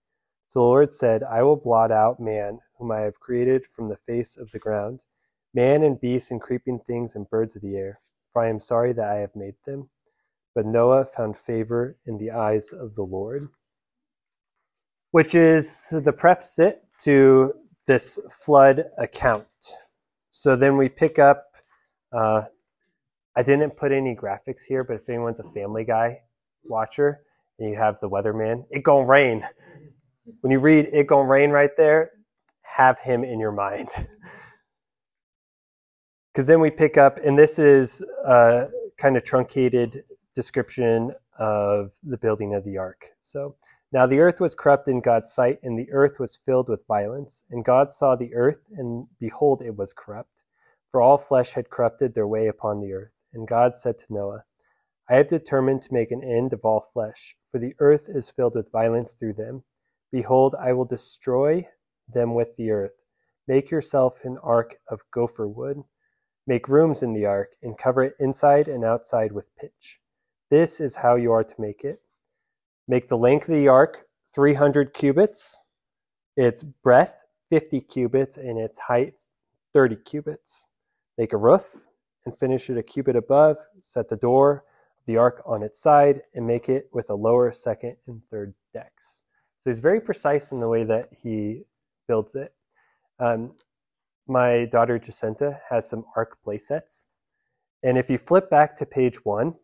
So 0.48 0.60
the 0.60 0.66
Lord 0.66 0.92
said, 0.92 1.22
I 1.22 1.42
will 1.42 1.56
blot 1.56 1.90
out 1.90 2.20
man, 2.20 2.60
whom 2.78 2.92
I 2.92 3.00
have 3.00 3.18
created 3.18 3.66
from 3.66 3.88
the 3.88 3.96
face 3.96 4.36
of 4.36 4.52
the 4.52 4.58
ground, 4.58 5.04
man 5.52 5.82
and 5.82 6.00
beasts 6.00 6.30
and 6.30 6.40
creeping 6.40 6.78
things 6.78 7.14
and 7.16 7.28
birds 7.28 7.56
of 7.56 7.62
the 7.62 7.76
air, 7.76 8.00
for 8.32 8.42
I 8.42 8.48
am 8.48 8.60
sorry 8.60 8.92
that 8.92 9.08
I 9.08 9.16
have 9.16 9.34
made 9.34 9.56
them. 9.66 9.90
But 10.54 10.66
Noah 10.66 11.06
found 11.06 11.38
favor 11.38 11.96
in 12.06 12.18
the 12.18 12.30
eyes 12.30 12.72
of 12.72 12.94
the 12.94 13.02
Lord. 13.02 13.48
Which 15.12 15.34
is 15.34 15.88
the 15.90 16.12
preface 16.12 16.58
to 17.02 17.54
this 17.86 18.18
flood 18.44 18.84
account. 18.98 19.46
So 20.30 20.56
then 20.56 20.76
we 20.76 20.88
pick 20.88 21.18
up 21.18 21.46
uh, 22.12 22.42
I 23.34 23.42
didn't 23.42 23.76
put 23.76 23.92
any 23.92 24.14
graphics 24.14 24.62
here, 24.68 24.84
but 24.84 24.96
if 24.96 25.08
anyone's 25.08 25.40
a 25.40 25.44
Family 25.44 25.84
Guy 25.84 26.20
watcher 26.64 27.22
and 27.58 27.70
you 27.70 27.76
have 27.76 27.98
the 28.00 28.08
weatherman, 28.08 28.64
it 28.70 28.82
gonna 28.82 29.06
rain. 29.06 29.42
When 30.42 30.50
you 30.50 30.58
read 30.58 30.90
it 30.92 31.06
gonna 31.06 31.28
rain 31.28 31.50
right 31.50 31.70
there, 31.76 32.10
have 32.62 32.98
him 32.98 33.24
in 33.24 33.40
your 33.40 33.52
mind. 33.52 33.88
Because 36.32 36.46
then 36.46 36.60
we 36.60 36.70
pick 36.70 36.96
up, 36.96 37.18
and 37.22 37.38
this 37.38 37.58
is 37.58 38.00
a 38.24 38.68
kind 38.96 39.18
of 39.18 39.22
truncated 39.22 40.04
description 40.34 41.12
of 41.38 41.92
the 42.02 42.16
building 42.16 42.54
of 42.54 42.64
the 42.64 42.78
ark. 42.78 43.10
So 43.18 43.56
now 43.92 44.06
the 44.06 44.20
earth 44.20 44.40
was 44.40 44.54
corrupt 44.54 44.88
in 44.88 45.00
God's 45.00 45.32
sight, 45.32 45.58
and 45.62 45.78
the 45.78 45.90
earth 45.92 46.18
was 46.18 46.40
filled 46.46 46.68
with 46.68 46.86
violence. 46.86 47.44
And 47.50 47.64
God 47.64 47.92
saw 47.92 48.16
the 48.16 48.34
earth, 48.34 48.68
and 48.76 49.06
behold, 49.20 49.62
it 49.62 49.76
was 49.76 49.92
corrupt, 49.92 50.42
for 50.90 51.02
all 51.02 51.18
flesh 51.18 51.52
had 51.52 51.70
corrupted 51.70 52.14
their 52.14 52.26
way 52.26 52.48
upon 52.48 52.80
the 52.80 52.92
earth. 52.92 53.12
And 53.34 53.46
God 53.46 53.76
said 53.76 53.98
to 53.98 54.12
Noah, 54.12 54.44
I 55.10 55.16
have 55.16 55.28
determined 55.28 55.82
to 55.82 55.92
make 55.92 56.10
an 56.10 56.22
end 56.24 56.52
of 56.52 56.64
all 56.64 56.80
flesh, 56.80 57.36
for 57.50 57.58
the 57.58 57.74
earth 57.80 58.08
is 58.08 58.30
filled 58.30 58.54
with 58.54 58.72
violence 58.72 59.14
through 59.14 59.34
them. 59.34 59.64
Behold, 60.10 60.54
I 60.58 60.72
will 60.72 60.84
destroy 60.84 61.66
them 62.08 62.34
with 62.34 62.56
the 62.56 62.70
earth. 62.70 62.92
Make 63.48 63.70
yourself 63.70 64.24
an 64.24 64.38
ark 64.42 64.76
of 64.88 65.00
gopher 65.10 65.48
wood. 65.48 65.82
Make 66.46 66.68
rooms 66.68 67.02
in 67.02 67.12
the 67.12 67.26
ark, 67.26 67.52
and 67.62 67.78
cover 67.78 68.04
it 68.04 68.14
inside 68.18 68.68
and 68.68 68.84
outside 68.84 69.32
with 69.32 69.54
pitch. 69.56 70.00
This 70.50 70.80
is 70.80 70.96
how 70.96 71.16
you 71.16 71.32
are 71.32 71.44
to 71.44 71.54
make 71.60 71.84
it. 71.84 72.01
Make 72.88 73.08
the 73.08 73.18
length 73.18 73.48
of 73.48 73.54
the 73.54 73.68
ark 73.68 74.06
300 74.34 74.92
cubits, 74.94 75.60
its 76.36 76.62
breadth 76.62 77.22
50 77.50 77.82
cubits, 77.82 78.38
and 78.38 78.58
its 78.58 78.78
height 78.78 79.20
30 79.74 79.96
cubits. 79.96 80.68
Make 81.18 81.34
a 81.34 81.36
roof 81.36 81.66
and 82.24 82.36
finish 82.36 82.70
it 82.70 82.78
a 82.78 82.82
cubit 82.82 83.14
above. 83.14 83.58
Set 83.82 84.08
the 84.08 84.16
door 84.16 84.64
of 84.98 85.06
the 85.06 85.18
ark 85.18 85.42
on 85.44 85.62
its 85.62 85.78
side 85.78 86.22
and 86.34 86.46
make 86.46 86.68
it 86.68 86.88
with 86.92 87.10
a 87.10 87.14
lower, 87.14 87.52
second, 87.52 87.96
and 88.06 88.22
third 88.30 88.54
decks. 88.72 89.22
So 89.60 89.70
he's 89.70 89.80
very 89.80 90.00
precise 90.00 90.50
in 90.50 90.60
the 90.60 90.68
way 90.68 90.84
that 90.84 91.10
he 91.22 91.64
builds 92.08 92.34
it. 92.34 92.54
Um, 93.18 93.52
my 94.26 94.64
daughter 94.64 94.98
Jacinta 94.98 95.60
has 95.68 95.88
some 95.88 96.04
ark 96.16 96.38
playsets. 96.46 97.06
And 97.82 97.98
if 97.98 98.08
you 98.08 98.16
flip 98.16 98.48
back 98.48 98.76
to 98.76 98.86
page 98.86 99.24
one, 99.24 99.54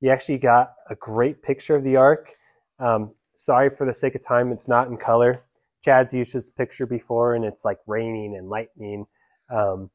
you 0.00 0.10
actually 0.10 0.38
got 0.38 0.74
a 0.88 0.94
great 0.94 1.42
picture 1.42 1.74
of 1.74 1.82
the 1.82 1.96
ark. 1.96 2.30
Um, 2.78 3.14
sorry 3.36 3.70
for 3.70 3.86
the 3.86 3.94
sake 3.94 4.14
of 4.14 4.24
time, 4.24 4.52
it's 4.52 4.68
not 4.68 4.88
in 4.88 4.96
color. 4.96 5.44
Chad's 5.84 6.14
used 6.14 6.32
this 6.32 6.50
picture 6.50 6.86
before, 6.86 7.34
and 7.34 7.44
it's 7.44 7.64
like 7.64 7.78
raining 7.86 8.36
and 8.36 8.48
lightning. 8.48 9.06
Um, 9.50 9.90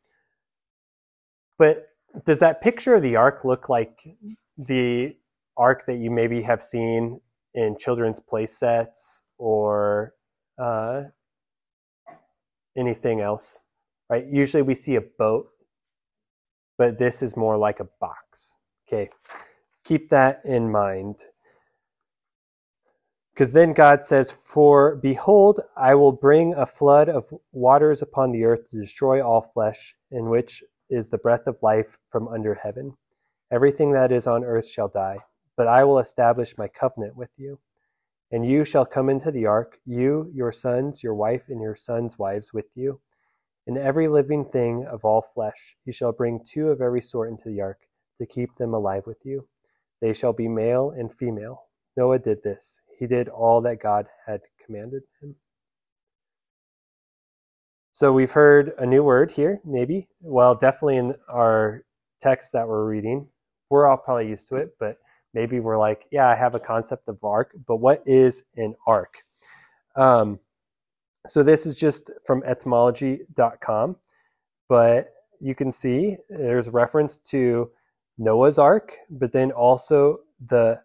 but 1.57 1.88
does 2.25 2.39
that 2.39 2.62
picture 2.62 2.95
of 2.95 3.01
the 3.01 3.15
ark 3.15 3.43
look 3.43 3.69
like 3.69 4.00
the 4.57 5.15
ark 5.57 5.86
that 5.88 5.95
you 5.95 6.12
maybe 6.12 6.41
have 6.41 6.62
seen 6.62 7.19
in 7.53 7.77
children's 7.77 8.19
play 8.19 8.45
sets 8.45 9.24
or 9.38 10.13
uh, 10.57 11.03
anything 12.77 13.21
else? 13.21 13.62
Right? 14.09 14.25
Usually 14.25 14.63
we 14.63 14.75
see 14.75 14.95
a 14.95 15.01
boat, 15.01 15.50
but 16.77 16.98
this 16.98 17.21
is 17.21 17.36
more 17.36 17.57
like 17.57 17.79
a 17.79 17.88
box. 18.00 18.57
Okay, 18.88 19.09
keep 19.83 20.09
that 20.09 20.41
in 20.45 20.71
mind. 20.71 21.25
Because 23.39 23.53
then 23.53 23.72
God 23.72 24.03
says, 24.03 24.31
For 24.31 24.98
behold, 24.98 25.62
I 25.77 25.96
will 25.96 26.12
bring 26.12 26.53
a 26.55 26.65
flood 26.65 27.08
of 27.08 27.34
waters 27.53 28.01
upon 28.01 28.34
the 28.34 28.43
earth 28.43 28.69
to 28.69 28.81
destroy 28.81 29.25
all 29.25 29.39
flesh, 29.39 29.96
in 30.12 30.29
which 30.29 30.62
is 30.89 31.10
the 31.10 31.17
breath 31.17 31.48
of 31.48 31.55
life 31.62 31.98
from 32.10 32.27
under 32.27 32.55
heaven. 32.55 32.98
Everything 33.50 33.93
that 33.93 34.12
is 34.12 34.27
on 34.27 34.43
earth 34.43 34.67
shall 34.67 34.89
die, 34.89 35.19
but 35.55 35.67
I 35.67 35.86
will 35.86 36.00
establish 36.00 36.58
my 36.58 36.67
covenant 36.67 37.15
with 37.15 37.29
you. 37.38 37.60
And 38.29 38.46
you 38.46 38.65
shall 38.65 38.86
come 38.86 39.10
into 39.10 39.31
the 39.31 39.46
ark, 39.46 39.79
you, 39.86 40.29
your 40.36 40.51
sons, 40.51 41.01
your 41.01 41.15
wife, 41.15 41.46
and 41.48 41.62
your 41.62 41.75
sons' 41.75 42.19
wives 42.19 42.53
with 42.53 42.67
you. 42.75 43.00
And 43.65 43.77
every 43.77 44.10
living 44.10 44.43
thing 44.43 44.86
of 44.86 45.05
all 45.05 45.22
flesh, 45.22 45.77
you 45.86 45.93
shall 45.93 46.12
bring 46.12 46.41
two 46.43 46.72
of 46.72 46.81
every 46.81 47.01
sort 47.01 47.29
into 47.29 47.48
the 47.48 47.62
ark, 47.62 47.88
to 48.17 48.25
keep 48.25 48.58
them 48.58 48.74
alive 48.74 49.03
with 49.08 49.25
you. 49.25 49.48
They 50.01 50.12
shall 50.12 50.34
be 50.34 50.50
male 50.50 50.91
and 50.91 51.15
female. 51.15 51.67
Noah 51.96 52.19
did 52.19 52.43
this 52.43 52.81
he 53.00 53.08
did 53.08 53.29
all 53.29 53.62
that 53.62 53.82
God 53.82 54.08
had 54.27 54.41
commanded 54.63 55.03
him. 55.22 55.36
So 57.94 58.12
we've 58.13 58.32
heard 58.32 58.74
a 58.77 58.86
new 58.86 59.03
word 59.03 59.32
here, 59.32 59.62
maybe. 59.65 60.10
Well, 60.22 60.53
definitely 60.53 60.98
in 60.98 61.15
our 61.29 61.84
text 62.22 62.51
that 62.53 62.68
we're 62.68 62.86
reading. 62.86 63.27
We're 63.70 63.88
all 63.88 63.98
probably 63.98 64.27
used 64.29 64.50
to 64.50 64.56
it, 64.56 64.75
but 64.79 64.98
maybe 65.34 65.60
we're 65.60 65.77
like, 65.77 66.08
yeah, 66.12 66.27
I 66.27 66.36
have 66.36 66.56
a 66.56 66.60
concept 66.60 67.08
of 67.08 67.24
ark, 67.24 67.56
but 67.68 67.77
what 67.77 68.03
is 68.06 68.44
an 68.58 68.75
ark? 68.86 69.24
Um, 69.96 70.39
so 71.27 71.44
this 71.44 71.65
is 71.65 71.75
just 71.75 72.12
from 72.25 72.44
etymology.com, 72.44 73.96
but 74.68 75.13
you 75.39 75.56
can 75.56 75.72
see 75.72 76.18
there's 76.29 76.70
reference 76.70 77.18
to 77.18 77.72
Noah's 78.18 78.60
ark, 78.60 78.94
but 79.10 79.32
then 79.32 79.51
also 79.51 80.20
the 80.46 80.82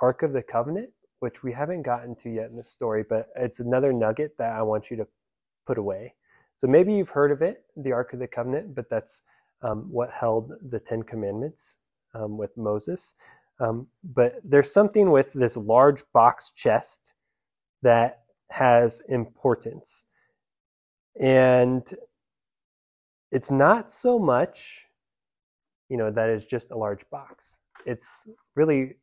Ark 0.00 0.22
of 0.22 0.32
the 0.32 0.42
Covenant, 0.42 0.90
which 1.24 1.42
we 1.42 1.52
haven't 1.52 1.80
gotten 1.80 2.14
to 2.14 2.28
yet 2.28 2.50
in 2.50 2.56
the 2.56 2.62
story, 2.62 3.02
but 3.02 3.30
it's 3.34 3.58
another 3.58 3.94
nugget 3.94 4.36
that 4.36 4.52
I 4.52 4.60
want 4.60 4.90
you 4.90 4.96
to 4.98 5.06
put 5.66 5.78
away. 5.78 6.12
So 6.58 6.66
maybe 6.66 6.92
you've 6.92 7.08
heard 7.08 7.32
of 7.32 7.40
it, 7.40 7.64
the 7.78 7.92
Ark 7.92 8.12
of 8.12 8.18
the 8.18 8.26
Covenant, 8.26 8.74
but 8.74 8.90
that's 8.90 9.22
um, 9.62 9.90
what 9.90 10.10
held 10.10 10.52
the 10.68 10.78
Ten 10.78 11.02
Commandments 11.02 11.78
um, 12.12 12.36
with 12.36 12.54
Moses. 12.58 13.14
Um, 13.58 13.86
but 14.02 14.34
there's 14.44 14.70
something 14.70 15.10
with 15.10 15.32
this 15.32 15.56
large 15.56 16.02
box 16.12 16.52
chest 16.54 17.14
that 17.80 18.24
has 18.50 19.00
importance. 19.08 20.04
And 21.18 21.90
it's 23.32 23.50
not 23.50 23.90
so 23.90 24.18
much, 24.18 24.88
you 25.88 25.96
know, 25.96 26.10
that 26.10 26.28
is 26.28 26.44
just 26.44 26.70
a 26.70 26.76
large 26.76 27.08
box. 27.08 27.54
It's 27.86 28.28
really 28.54 28.96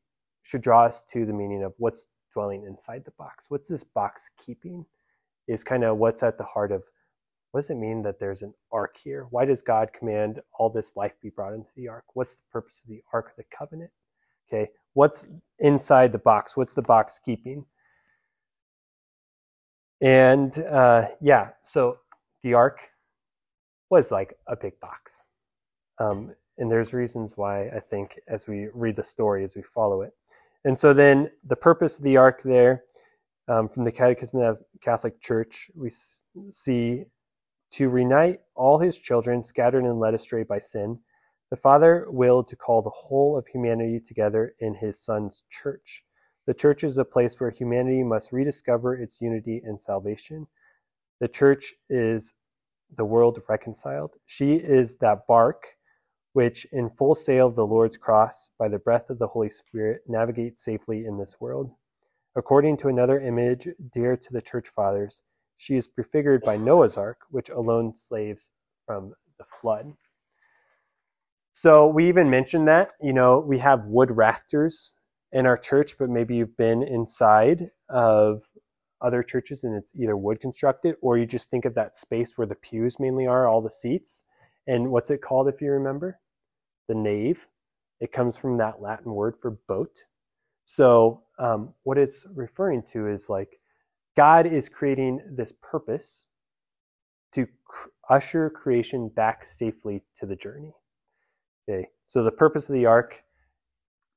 should 0.44 0.62
draw 0.62 0.86
us 0.86 1.02
to 1.04 1.26
the 1.26 1.34
meaning 1.34 1.64
of 1.64 1.76
what's 1.78 2.08
dwelling 2.34 2.66
inside 2.66 3.04
the 3.06 3.12
box. 3.12 3.46
What's 3.50 3.68
this 3.68 3.84
box 3.84 4.30
keeping? 4.38 4.86
Is 5.48 5.64
kind 5.64 5.84
of 5.84 5.98
what's 5.98 6.24
at 6.24 6.38
the 6.38 6.44
heart 6.44 6.72
of 6.72 6.86
what 7.52 7.62
does 7.62 7.70
it 7.70 7.76
mean 7.76 8.04
that 8.04 8.20
there's 8.20 8.42
an 8.42 8.54
ark 8.72 8.96
here? 9.04 9.28
Why 9.30 9.44
does 9.46 9.62
God 9.62 9.92
command 9.92 10.40
all 10.58 10.70
this 10.70 10.96
life 10.96 11.14
be 11.22 11.30
brought 11.30 11.54
into 11.54 11.72
the 11.76 11.90
ark? 11.90 12.06
What's 12.14 12.38
the 12.38 12.44
purpose 12.52 12.82
of 12.84 12.90
the 12.90 13.02
ark 13.12 13.32
of 13.32 13.36
the 13.36 13.44
covenant? 13.56 13.92
Okay, 14.48 14.72
what's 14.94 15.28
inside 15.60 16.14
the 16.14 16.18
box? 16.18 16.56
What's 16.56 16.74
the 16.74 16.82
box 16.82 17.20
keeping? 17.24 17.66
And 20.00 20.58
uh, 20.60 21.08
yeah, 21.20 21.50
so 21.62 21.98
the 22.42 22.54
ark 22.54 22.80
was 23.90 24.12
like 24.12 24.34
a 24.48 24.56
big 24.56 24.80
box. 24.80 25.28
Um, 26.00 26.34
and 26.58 26.72
there's 26.72 26.94
reasons 26.94 27.34
why 27.36 27.68
I 27.68 27.80
think 27.80 28.20
as 28.28 28.48
we 28.48 28.68
read 28.74 28.96
the 28.96 29.04
story, 29.04 29.44
as 29.44 29.56
we 29.56 29.62
follow 29.62 30.02
it. 30.02 30.14
And 30.64 30.78
so 30.78 30.94
then 30.94 31.32
the 31.44 31.56
purpose 31.56 31.98
of 31.98 32.04
the 32.04 32.18
ark 32.18 32.42
there, 32.44 32.84
um, 33.48 33.68
from 33.68 33.84
the 33.84 33.92
Catechism 33.92 34.40
of 34.40 34.60
the 34.60 34.80
Catholic 34.80 35.20
Church, 35.20 35.72
we 35.76 35.90
see 36.52 37.06
to 37.72 37.90
reunite 37.90 38.42
all 38.56 38.80
his 38.80 38.98
children 38.98 39.42
scattered 39.42 39.84
and 39.84 40.00
led 40.00 40.14
astray 40.14 40.44
by 40.44 40.60
sin. 40.60 41.00
The 41.50 41.58
Father 41.58 42.06
willed 42.10 42.48
to 42.48 42.56
call 42.56 42.82
the 42.82 42.90
whole 42.90 43.38
of 43.38 43.48
humanity 43.48 44.00
together 44.00 44.56
in 44.60 44.76
his 44.76 45.00
Son's 45.00 45.46
church. 45.50 46.04
The 46.48 46.54
church 46.54 46.84
is 46.84 46.98
a 46.98 47.06
place 47.06 47.40
where 47.40 47.50
humanity 47.50 48.04
must 48.04 48.32
rediscover 48.32 48.96
its 48.96 49.22
unity 49.22 49.62
and 49.64 49.80
salvation. 49.80 50.48
The 51.20 51.28
church 51.28 51.74
is 51.90 52.34
the 52.96 53.06
world 53.06 53.40
reconciled. 53.50 54.12
She 54.26 54.56
is 54.56 54.98
that 54.98 55.28
bark 55.28 55.66
which, 56.34 56.66
in 56.72 56.90
full 56.90 57.16
sail 57.16 57.48
of 57.48 57.56
the 57.56 57.66
Lord's 57.66 57.98
cross, 57.98 58.50
by 58.58 58.70
the 58.70 58.80
breath 58.80 59.10
of 59.10 59.20
the 59.20 59.28
Holy 59.28 59.50
Spirit, 59.50 60.02
navigates 60.08 60.64
safely 60.64 61.06
in 61.06 61.18
this 61.18 61.38
world. 61.40 61.72
According 62.36 62.78
to 62.78 62.88
another 62.88 63.20
image 63.20 63.68
dear 63.92 64.16
to 64.16 64.34
the 64.34 64.42
church 64.42 64.70
fathers, 64.70 65.24
she 65.58 65.76
is 65.76 65.88
prefigured 65.88 66.42
by 66.44 66.58
Noah's 66.58 66.98
ark, 66.98 67.20
which 67.30 67.50
alone 67.50 67.94
saves 67.94 68.52
from 68.86 69.14
the 69.38 69.46
flood. 69.62 69.94
So 71.54 71.86
we 71.88 72.08
even 72.08 72.30
mentioned 72.30 72.68
that, 72.70 72.92
you 73.02 73.12
know, 73.12 73.40
we 73.40 73.58
have 73.58 73.86
wood 73.86 74.16
rafters 74.16 74.94
in 75.34 75.46
our 75.46 75.58
church, 75.58 75.98
but 76.00 76.10
maybe 76.10 76.36
you've 76.36 76.58
been 76.58 76.82
inside 76.82 77.70
of 77.90 78.44
other 79.02 79.22
churches 79.24 79.64
and 79.64 79.76
it's 79.76 79.94
either 79.96 80.16
wood 80.16 80.40
constructed 80.40 80.96
or 81.02 81.18
you 81.18 81.26
just 81.26 81.50
think 81.50 81.66
of 81.66 81.76
that 81.76 81.98
space 81.98 82.38
where 82.38 82.48
the 82.48 82.56
pews 82.56 83.00
mainly 83.00 83.28
are, 83.28 83.48
all 83.48 83.62
the 83.62 83.70
seats 83.70 84.24
and 84.72 84.90
what's 84.90 85.12
it 85.12 85.22
called, 85.22 85.50
if 85.50 85.60
you 85.62 85.70
remember? 85.70 86.22
The 86.88 86.96
nave. 86.96 87.48
It 88.00 88.14
comes 88.14 88.38
from 88.38 88.58
that 88.60 88.82
Latin 88.82 89.14
word 89.14 89.36
for 89.42 89.52
boat. 89.68 90.06
So, 90.64 91.24
um, 91.38 91.74
what 91.84 91.98
it's 91.98 92.26
referring 92.34 92.84
to 92.94 93.10
is 93.10 93.30
like 93.30 93.60
God 94.16 94.48
is 94.48 94.70
creating 94.70 95.20
this 95.36 95.54
purpose 95.62 96.26
to 97.34 97.48
cr- 97.66 97.90
usher 98.10 98.50
creation 98.50 99.10
back 99.10 99.44
safely 99.44 100.04
to 100.16 100.26
the 100.26 100.38
journey. 100.38 100.74
Okay, 101.68 101.90
so 102.06 102.24
the 102.24 102.32
purpose 102.32 102.70
of 102.70 102.74
the 102.76 102.86
ark 102.86 103.26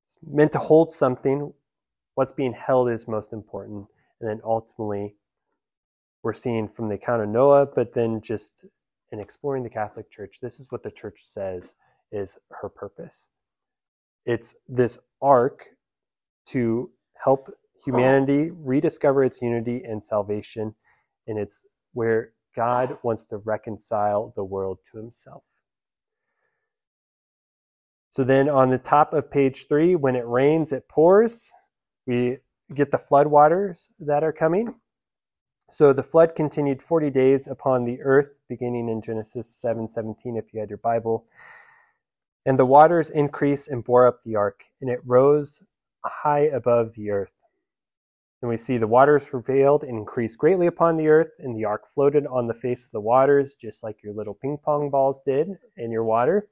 is 0.07 0.17
meant 0.25 0.53
to 0.53 0.61
hold 0.61 0.93
something. 0.93 1.53
What's 2.15 2.33
being 2.33 2.53
held 2.53 2.91
is 2.91 3.09
most 3.09 3.33
important. 3.33 3.87
And 4.21 4.31
then 4.31 4.41
ultimately, 4.45 5.17
we're 6.23 6.33
seeing 6.33 6.69
from 6.69 6.89
the 6.89 6.95
account 6.95 7.23
of 7.23 7.29
Noah, 7.29 7.67
but 7.67 7.95
then 7.95 8.21
just 8.21 8.67
in 9.15 9.21
exploring 9.21 9.63
the 9.63 9.71
Catholic 9.71 10.11
Church, 10.11 10.39
this 10.43 10.59
is 10.59 10.67
what 10.71 10.83
the 10.83 10.91
church 10.91 11.21
says 11.21 11.77
is 12.11 12.37
her 12.51 12.69
purpose. 12.69 13.29
It's 14.27 14.57
this 14.69 14.99
ark 15.23 15.67
to 16.49 16.91
help 17.23 17.49
humanity 17.85 18.51
rediscover 18.51 19.23
its 19.23 19.41
unity 19.41 19.83
and 19.85 20.03
salvation, 20.03 20.75
and 21.29 21.39
it's 21.39 21.65
where 21.93 22.33
God 22.57 22.99
wants 23.05 23.25
to 23.27 23.39
reconcile 23.39 24.33
the 24.35 24.45
world 24.45 24.79
to 24.91 24.99
himself. 24.99 25.45
So 28.11 28.25
then 28.25 28.49
on 28.49 28.71
the 28.71 28.79
top 28.79 29.13
of 29.13 29.31
page 29.31 29.67
three, 29.69 29.95
when 29.95 30.17
it 30.17 30.27
rains, 30.27 30.73
it 30.73 30.89
pours. 30.89 31.53
We 32.07 32.39
get 32.75 32.91
the 32.91 32.99
floodwaters 32.99 33.91
that 34.01 34.25
are 34.25 34.33
coming. 34.33 34.75
So 35.75 35.93
the 35.93 36.05
flood 36.05 36.37
continued 36.37 36.81
40 36.81 37.11
days 37.11 37.49
upon 37.49 37.85
the 37.85 38.01
earth, 38.01 38.29
beginning 38.49 38.89
in 38.89 39.03
Genesis 39.03 39.49
7:17 39.49 40.37
if 40.37 40.55
you 40.55 40.61
had 40.61 40.71
your 40.71 40.79
Bible. 40.79 41.27
And 42.47 42.57
the 42.57 42.65
waters 42.65 43.11
increased 43.11 43.67
and 43.67 43.83
bore 43.83 44.07
up 44.07 44.23
the 44.23 44.37
ark, 44.37 44.67
and 44.81 44.89
it 44.89 45.01
rose 45.05 45.67
high 46.05 46.43
above 46.43 46.95
the 46.95 47.11
earth. 47.11 47.33
And 48.41 48.49
we 48.49 48.57
see 48.57 48.79
the 48.79 48.87
waters 48.87 49.29
prevailed 49.29 49.83
and 49.83 49.99
increased 49.99 50.39
greatly 50.39 50.69
upon 50.69 50.97
the 50.97 51.09
earth, 51.09 51.33
and 51.41 51.57
the 51.57 51.65
ark 51.65 51.89
floated 51.89 52.25
on 52.25 52.47
the 52.47 52.55
face 52.55 52.87
of 52.87 52.93
the 52.93 53.01
waters, 53.01 53.57
just 53.57 53.83
like 53.83 54.01
your 54.01 54.15
little 54.15 54.35
ping 54.35 54.59
pong 54.59 54.91
balls 54.91 55.19
did 55.19 55.59
in 55.77 55.91
your 55.91 56.05
water. 56.05 56.49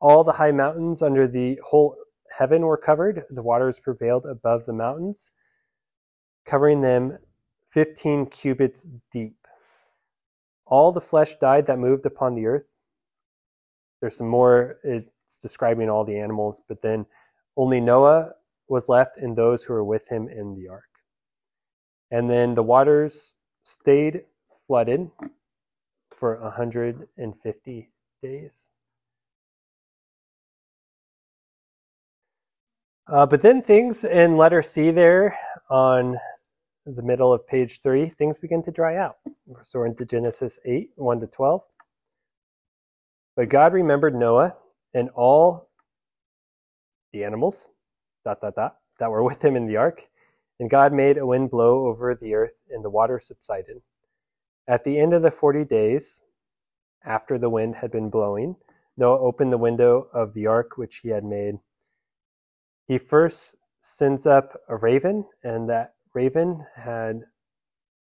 All 0.00 0.22
the 0.22 0.34
high 0.34 0.52
mountains 0.52 1.02
under 1.02 1.26
the 1.26 1.60
whole 1.66 1.96
heaven 2.30 2.64
were 2.64 2.76
covered. 2.76 3.24
The 3.28 3.42
waters 3.42 3.80
prevailed 3.80 4.24
above 4.24 4.66
the 4.66 4.72
mountains, 4.72 5.32
covering 6.44 6.82
them 6.82 7.18
15 7.76 8.24
cubits 8.28 8.88
deep. 9.12 9.36
All 10.64 10.92
the 10.92 11.00
flesh 11.02 11.34
died 11.34 11.66
that 11.66 11.78
moved 11.78 12.06
upon 12.06 12.34
the 12.34 12.46
earth. 12.46 12.64
There's 14.00 14.16
some 14.16 14.28
more, 14.28 14.78
it's 14.82 15.38
describing 15.38 15.90
all 15.90 16.02
the 16.02 16.18
animals, 16.18 16.62
but 16.66 16.80
then 16.80 17.04
only 17.54 17.78
Noah 17.82 18.30
was 18.66 18.88
left 18.88 19.18
and 19.18 19.36
those 19.36 19.62
who 19.62 19.74
were 19.74 19.84
with 19.84 20.08
him 20.08 20.26
in 20.26 20.54
the 20.54 20.68
ark. 20.68 20.88
And 22.10 22.30
then 22.30 22.54
the 22.54 22.62
waters 22.62 23.34
stayed 23.62 24.22
flooded 24.66 25.10
for 26.16 26.40
150 26.40 27.90
days. 28.22 28.70
Uh, 33.06 33.26
but 33.26 33.42
then 33.42 33.60
things 33.60 34.02
in 34.02 34.38
letter 34.38 34.62
C 34.62 34.90
there 34.90 35.36
on 35.68 36.16
the 36.94 37.02
middle 37.02 37.32
of 37.32 37.46
page 37.46 37.80
3, 37.80 38.08
things 38.08 38.38
begin 38.38 38.62
to 38.62 38.70
dry 38.70 38.96
out. 38.96 39.16
So 39.62 39.80
we're 39.80 39.86
into 39.86 40.04
Genesis 40.04 40.58
8, 40.64 40.90
1 40.96 41.20
to 41.20 41.26
12. 41.26 41.60
But 43.34 43.48
God 43.48 43.72
remembered 43.72 44.14
Noah 44.14 44.54
and 44.94 45.10
all 45.10 45.68
the 47.12 47.24
animals, 47.24 47.70
dot, 48.24 48.40
dot, 48.40 48.54
dot, 48.54 48.76
that 48.98 49.10
were 49.10 49.22
with 49.22 49.44
him 49.44 49.56
in 49.56 49.66
the 49.66 49.76
ark 49.76 50.06
and 50.58 50.70
God 50.70 50.92
made 50.92 51.18
a 51.18 51.26
wind 51.26 51.50
blow 51.50 51.86
over 51.86 52.14
the 52.14 52.34
earth, 52.34 52.60
and 52.70 52.84
the 52.84 52.90
water 52.90 53.18
subsided. 53.18 53.82
At 54.66 54.84
the 54.84 54.98
end 54.98 55.12
of 55.12 55.22
the 55.22 55.30
forty 55.30 55.64
days, 55.64 56.22
after 57.04 57.38
the 57.38 57.50
wind 57.50 57.76
had 57.76 57.90
been 57.90 58.10
blowing, 58.10 58.56
Noah 58.96 59.20
opened 59.20 59.52
the 59.52 59.58
window 59.58 60.08
of 60.12 60.32
the 60.34 60.46
ark 60.46 60.76
which 60.76 60.98
he 60.98 61.10
had 61.10 61.24
made. 61.24 61.56
He 62.88 62.98
first 62.98 63.56
sends 63.80 64.26
up 64.26 64.58
a 64.68 64.76
raven, 64.76 65.26
and 65.44 65.68
that 65.68 65.94
raven 66.16 66.64
had 66.74 67.20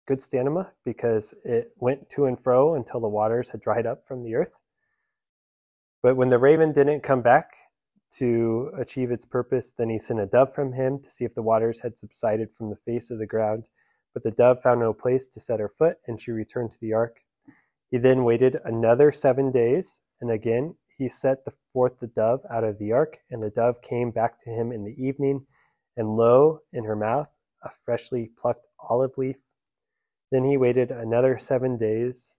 good 0.07 0.23
stamina 0.23 0.73
because 0.85 1.35
it 1.45 1.73
went 1.77 2.09
to 2.09 2.27
and 2.27 2.41
fro 2.41 2.75
until 2.75 3.01
the 3.01 3.09
waters 3.09 3.51
had 3.51 3.61
dried 3.61 3.85
up 3.85 4.07
from 4.07 4.23
the 4.23 4.37
earth. 4.37 4.53
But 6.03 6.17
when 6.17 6.31
the 6.31 6.39
raven 6.39 6.73
didn't 6.73 7.03
come 7.03 7.21
back, 7.21 7.53
to 8.19 8.71
achieve 8.79 9.11
its 9.11 9.25
purpose. 9.25 9.73
Then 9.73 9.91
he 9.91 9.99
sent 9.99 10.21
a 10.21 10.27
dove 10.27 10.55
from 10.55 10.73
him 10.73 11.01
to 11.01 11.11
see 11.11 11.25
if 11.25 11.35
the 11.35 11.43
waters 11.43 11.81
had 11.81 11.99
subsided 11.99 12.51
from 12.53 12.71
the 12.71 12.77
face 12.77 13.11
of 13.11 13.19
the 13.19 13.27
ground. 13.27 13.65
But 14.15 14.23
the 14.23 14.31
dove 14.31 14.63
found 14.63 14.81
no 14.81 14.93
place 14.93 15.29
to 15.29 15.41
set 15.41 15.61
her 15.61 15.69
foot, 15.69 15.99
and 16.07 16.21
she 16.21 16.31
returned 16.31 16.73
to 16.73 16.81
the 16.81 16.95
ark. 16.95 17.19
He 17.91 17.99
then 17.99 18.25
waited 18.25 18.59
another 18.65 19.13
seven 19.13 19.53
days, 19.53 20.01
and 20.21 20.31
again 20.31 20.77
he 20.97 21.09
set 21.09 21.41
forth 21.73 21.99
the 21.99 22.07
dove 22.07 22.41
out 22.51 22.65
of 22.65 22.79
the 22.79 22.93
ark, 22.93 23.19
and 23.31 23.43
the 23.43 23.51
dove 23.51 23.83
came 23.83 24.11
back 24.13 24.39
to 24.41 24.51
him 24.51 24.73
in 24.73 24.85
the 24.85 24.97
evening, 24.97 25.45
and 25.97 26.17
lo, 26.17 26.61
in 26.73 26.85
her 26.85 26.97
mouth 26.97 27.36
a 27.67 27.73
freshly 27.85 28.31
plucked 28.41 28.67
olive 28.89 29.19
leaf. 29.19 29.37
Then 30.31 30.45
he 30.45 30.57
waited 30.57 30.91
another 30.91 31.39
seven 31.39 31.77
days, 31.77 32.37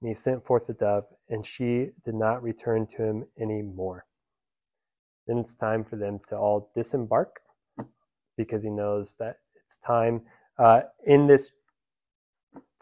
and 0.00 0.08
he 0.08 0.14
sent 0.14 0.44
forth 0.44 0.66
the 0.66 0.74
dove, 0.74 1.04
and 1.28 1.44
she 1.44 1.90
did 2.04 2.14
not 2.14 2.42
return 2.42 2.86
to 2.88 3.02
him 3.04 3.24
any 3.38 3.62
more. 3.62 4.06
Then 5.26 5.38
it's 5.38 5.54
time 5.54 5.84
for 5.84 5.96
them 5.96 6.20
to 6.28 6.36
all 6.36 6.70
disembark 6.74 7.40
because 8.36 8.62
he 8.62 8.70
knows 8.70 9.16
that 9.18 9.36
it's 9.62 9.78
time. 9.78 10.22
Uh, 10.58 10.82
in 11.06 11.26
this 11.26 11.52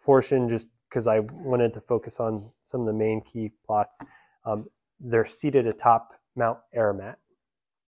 portion, 0.03 0.49
just 0.49 0.69
because 0.89 1.07
I 1.07 1.21
wanted 1.21 1.75
to 1.75 1.81
focus 1.81 2.21
on 2.21 2.53
some 2.63 2.81
of 2.81 2.87
the 2.87 2.93
main 2.93 3.21
key 3.21 3.51
plots, 3.67 4.01
um, 4.47 4.67
they're 5.01 5.25
seated 5.25 5.67
atop 5.67 6.13
Mount 6.37 6.59
Ararat. 6.73 7.19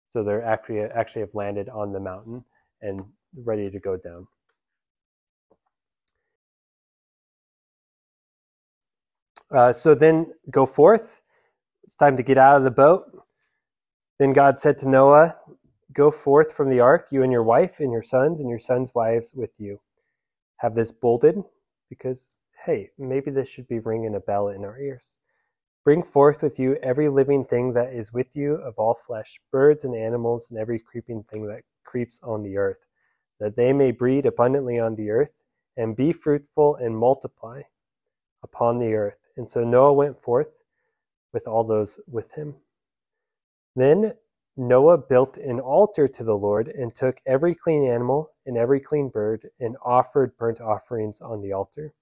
So 0.10 0.23
they're 0.23 0.43
actually 0.43 0.81
actually 0.81 1.21
have 1.21 1.36
landed 1.36 1.69
on 1.69 1.93
the 1.93 1.99
mountain 1.99 2.43
and 2.81 3.05
ready 3.35 3.69
to 3.69 3.79
go 3.79 3.97
down. 3.97 4.27
Uh, 9.51 9.73
so 9.73 9.95
then 9.95 10.27
go 10.51 10.65
forth. 10.65 11.21
It's 11.83 11.95
time 11.95 12.17
to 12.17 12.23
get 12.23 12.37
out 12.37 12.57
of 12.57 12.63
the 12.63 12.71
boat. 12.71 13.05
Then 14.19 14.33
God 14.33 14.59
said 14.59 14.77
to 14.79 14.89
Noah, 14.89 15.37
Go 15.91 16.11
forth 16.11 16.53
from 16.53 16.69
the 16.69 16.79
ark, 16.79 17.07
you 17.11 17.23
and 17.23 17.31
your 17.31 17.43
wife, 17.43 17.79
and 17.79 17.91
your 17.91 18.03
sons, 18.03 18.39
and 18.39 18.49
your 18.49 18.59
sons' 18.59 18.93
wives 18.93 19.33
with 19.33 19.59
you. 19.59 19.79
Have 20.57 20.75
this 20.75 20.91
bolded, 20.91 21.41
because, 21.89 22.29
hey, 22.65 22.91
maybe 22.99 23.31
this 23.31 23.49
should 23.49 23.67
be 23.67 23.79
ringing 23.79 24.13
a 24.13 24.19
bell 24.19 24.49
in 24.49 24.63
our 24.65 24.79
ears. 24.79 25.17
Bring 25.83 26.03
forth 26.03 26.43
with 26.43 26.59
you 26.59 26.75
every 26.83 27.09
living 27.09 27.43
thing 27.43 27.73
that 27.73 27.91
is 27.91 28.13
with 28.13 28.35
you 28.35 28.55
of 28.55 28.75
all 28.77 28.93
flesh, 28.93 29.39
birds 29.51 29.83
and 29.83 29.95
animals, 29.95 30.51
and 30.51 30.59
every 30.59 30.79
creeping 30.79 31.23
thing 31.23 31.47
that 31.47 31.63
creeps 31.85 32.19
on 32.21 32.43
the 32.43 32.57
earth, 32.57 32.85
that 33.39 33.56
they 33.56 33.73
may 33.73 33.91
breed 33.91 34.25
abundantly 34.25 34.80
on 34.80 34.95
the 34.95 35.10
earth, 35.10 35.32
and 35.78 35.95
be 35.95 36.12
fruitful 36.12 36.75
and 36.75 36.97
multiply 36.97 37.62
upon 38.43 38.80
the 38.80 38.93
earth. 38.93 39.17
And 39.38 39.49
so 39.49 39.63
Noah 39.63 39.93
went 39.93 40.21
forth 40.21 40.60
with 41.32 41.47
all 41.47 41.63
those 41.63 41.99
with 42.08 42.34
him. 42.34 42.56
Then 43.75 44.13
Noah 44.58 44.97
built 44.97 45.38
an 45.38 45.62
altar 45.62 46.08
to 46.08 46.23
the 46.23 46.38
Lord 46.38 46.67
and 46.67 46.93
took 46.93 47.21
every 47.25 47.56
clean 47.56 47.89
animal 47.89 48.32
and 48.45 48.58
every 48.58 48.82
clean 48.82 49.08
bird 49.08 49.49
and 49.60 49.78
offered 49.86 50.36
burnt 50.38 50.60
offerings 50.60 51.21
on 51.21 51.41
the 51.41 51.54
altar. 51.54 51.93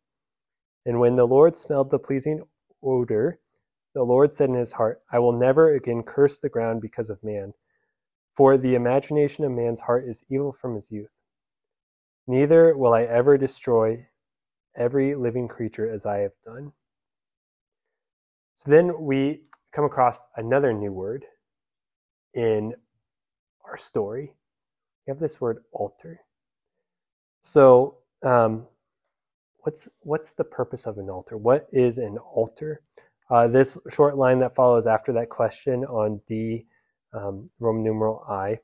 And 0.86 1.00
when 1.00 1.18
the 1.18 1.28
Lord 1.28 1.56
smelled 1.56 1.92
the 1.92 2.00
pleasing 2.00 2.42
odor, 2.82 3.40
the 3.94 4.04
Lord 4.04 4.34
said 4.34 4.50
in 4.50 4.56
his 4.56 4.74
heart, 4.74 5.02
I 5.12 5.20
will 5.20 5.34
never 5.34 5.74
again 5.74 6.02
curse 6.02 6.40
the 6.40 6.50
ground 6.50 6.82
because 6.82 7.10
of 7.10 7.24
man, 7.24 7.54
for 8.36 8.58
the 8.58 8.74
imagination 8.74 9.44
of 9.44 9.52
man's 9.52 9.82
heart 9.82 10.08
is 10.08 10.24
evil 10.30 10.52
from 10.52 10.76
his 10.76 10.92
youth. 10.92 11.12
Neither 12.28 12.78
will 12.78 12.94
I 12.94 13.04
ever 13.04 13.38
destroy 13.38 14.08
every 14.76 15.16
living 15.16 15.48
creature 15.48 15.90
as 15.90 16.06
I 16.06 16.20
have 16.20 16.34
done. 16.46 16.74
So 18.56 18.70
then 18.70 19.02
we 19.02 19.44
come 19.74 19.86
across 19.86 20.20
another 20.36 20.74
new 20.74 20.92
word 20.92 21.26
in 22.34 22.74
our 23.66 23.78
story, 23.78 24.34
we 25.06 25.12
have 25.12 25.20
this 25.20 25.42
word 25.42 25.64
altar. 25.72 26.20
So, 27.42 27.98
um, 28.24 28.68
what's 29.60 29.88
what's 30.02 30.34
the 30.34 30.44
purpose 30.44 30.86
of 30.86 30.98
an 30.98 31.10
altar? 31.10 31.38
What 31.38 31.68
is 31.72 31.98
an 31.98 32.18
altar? 32.18 32.82
Uh, 33.30 33.48
this 33.48 33.78
short 33.90 34.18
line 34.18 34.40
that 34.40 34.56
follows 34.56 34.88
after 34.88 35.12
that 35.14 35.30
question 35.30 35.84
on 35.86 36.22
D, 36.28 36.66
um, 37.14 37.48
Roman 37.60 37.84
numeral 37.84 38.24
I, 38.30 38.60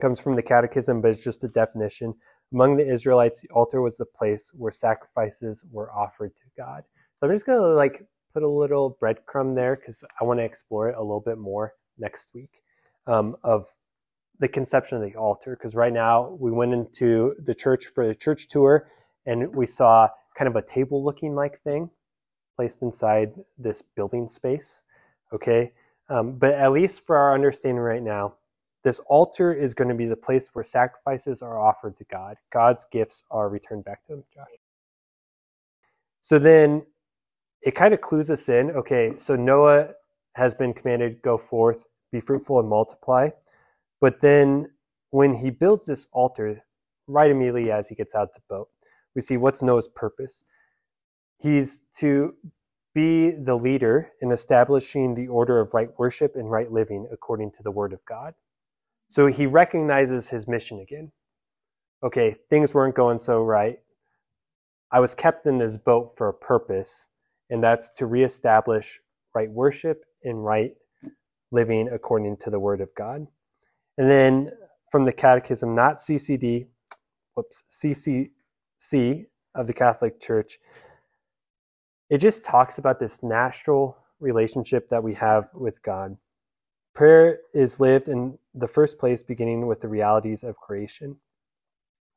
comes 0.00 0.20
from 0.20 0.36
the 0.36 0.42
Catechism, 0.42 1.00
but 1.00 1.10
it's 1.10 1.24
just 1.24 1.44
a 1.44 1.48
definition. 1.48 2.14
Among 2.52 2.76
the 2.76 2.88
Israelites, 2.88 3.42
the 3.42 3.50
altar 3.50 3.82
was 3.82 3.98
the 3.98 4.06
place 4.06 4.52
where 4.54 4.72
sacrifices 4.72 5.64
were 5.70 5.92
offered 5.92 6.34
to 6.36 6.44
God. 6.56 6.84
So 7.18 7.26
I'm 7.26 7.34
just 7.34 7.46
gonna 7.46 7.60
like 7.68 8.06
put 8.32 8.42
a 8.42 8.48
little 8.48 8.96
breadcrumb 9.02 9.54
there 9.54 9.76
because 9.76 10.04
I 10.20 10.24
want 10.24 10.40
to 10.40 10.44
explore 10.44 10.88
it 10.88 10.96
a 10.96 11.02
little 11.02 11.20
bit 11.20 11.38
more 11.38 11.74
next 11.98 12.30
week 12.34 12.62
um, 13.06 13.36
of 13.42 13.66
the 14.38 14.48
conception 14.48 14.96
of 14.96 15.04
the 15.04 15.18
altar. 15.18 15.56
Because 15.56 15.74
right 15.74 15.92
now 15.92 16.36
we 16.38 16.50
went 16.50 16.72
into 16.72 17.34
the 17.42 17.54
church 17.54 17.86
for 17.86 18.06
the 18.06 18.14
church 18.14 18.48
tour 18.48 18.88
and 19.26 19.54
we 19.54 19.66
saw 19.66 20.08
kind 20.36 20.48
of 20.48 20.56
a 20.56 20.62
table 20.62 21.04
looking 21.04 21.34
like 21.34 21.60
thing 21.62 21.90
placed 22.56 22.82
inside 22.82 23.32
this 23.58 23.82
building 23.82 24.28
space. 24.28 24.82
Okay. 25.32 25.72
Um, 26.08 26.38
but 26.38 26.54
at 26.54 26.72
least 26.72 27.06
for 27.06 27.16
our 27.16 27.34
understanding 27.34 27.82
right 27.82 28.02
now, 28.02 28.34
this 28.88 29.00
altar 29.00 29.52
is 29.52 29.74
going 29.74 29.90
to 29.90 29.94
be 29.94 30.06
the 30.06 30.16
place 30.16 30.48
where 30.54 30.64
sacrifices 30.64 31.42
are 31.42 31.60
offered 31.60 31.94
to 31.96 32.04
God. 32.04 32.36
God's 32.50 32.86
gifts 32.90 33.22
are 33.30 33.50
returned 33.50 33.84
back 33.84 34.02
to 34.06 34.14
Him, 34.14 34.24
Josh. 34.34 34.46
So 36.22 36.38
then 36.38 36.86
it 37.60 37.72
kind 37.72 37.92
of 37.92 38.00
clues 38.00 38.30
us 38.30 38.48
in. 38.48 38.70
Okay, 38.70 39.12
so 39.18 39.36
Noah 39.36 39.90
has 40.36 40.54
been 40.54 40.72
commanded 40.72 41.20
go 41.20 41.36
forth 41.36 41.84
be 42.10 42.20
fruitful 42.20 42.58
and 42.58 42.68
multiply. 42.70 43.28
But 44.00 44.22
then 44.22 44.70
when 45.10 45.34
he 45.34 45.50
builds 45.50 45.84
this 45.84 46.08
altar, 46.10 46.64
right 47.06 47.30
immediately 47.30 47.70
as 47.70 47.90
he 47.90 47.94
gets 47.94 48.14
out 48.14 48.32
the 48.32 48.40
boat, 48.48 48.68
we 49.14 49.20
see 49.20 49.36
what's 49.36 49.62
Noah's 49.62 49.88
purpose. 49.88 50.44
He's 51.38 51.82
to 51.98 52.36
be 52.94 53.32
the 53.32 53.56
leader 53.56 54.12
in 54.22 54.32
establishing 54.32 55.14
the 55.14 55.28
order 55.28 55.60
of 55.60 55.74
right 55.74 55.90
worship 55.98 56.36
and 56.36 56.50
right 56.50 56.72
living 56.72 57.06
according 57.12 57.50
to 57.52 57.62
the 57.62 57.70
word 57.70 57.92
of 57.92 58.02
God. 58.06 58.32
So 59.08 59.26
he 59.26 59.46
recognizes 59.46 60.28
his 60.28 60.46
mission 60.46 60.80
again. 60.80 61.12
Okay, 62.04 62.36
things 62.50 62.74
weren't 62.74 62.94
going 62.94 63.18
so 63.18 63.42
right. 63.42 63.78
I 64.92 65.00
was 65.00 65.14
kept 65.14 65.46
in 65.46 65.58
this 65.58 65.76
boat 65.76 66.12
for 66.16 66.28
a 66.28 66.34
purpose, 66.34 67.08
and 67.50 67.62
that's 67.62 67.90
to 67.92 68.06
reestablish 68.06 69.00
right 69.34 69.50
worship 69.50 70.04
and 70.22 70.44
right 70.44 70.72
living 71.50 71.88
according 71.88 72.36
to 72.38 72.50
the 72.50 72.60
Word 72.60 72.80
of 72.80 72.94
God. 72.94 73.26
And 73.96 74.10
then 74.10 74.50
from 74.92 75.04
the 75.04 75.12
Catechism, 75.12 75.74
not 75.74 75.98
CCD, 75.98 76.66
whoops, 77.34 77.62
CCC 77.70 79.26
of 79.54 79.66
the 79.66 79.72
Catholic 79.72 80.20
Church, 80.20 80.58
it 82.10 82.18
just 82.18 82.44
talks 82.44 82.78
about 82.78 83.00
this 83.00 83.22
natural 83.22 83.96
relationship 84.20 84.88
that 84.90 85.02
we 85.02 85.14
have 85.14 85.50
with 85.54 85.82
God. 85.82 86.16
Prayer 86.98 87.38
is 87.54 87.78
lived 87.78 88.08
in 88.08 88.36
the 88.54 88.66
first 88.66 88.98
place, 88.98 89.22
beginning 89.22 89.68
with 89.68 89.78
the 89.78 89.86
realities 89.86 90.42
of 90.42 90.56
creation. 90.56 91.14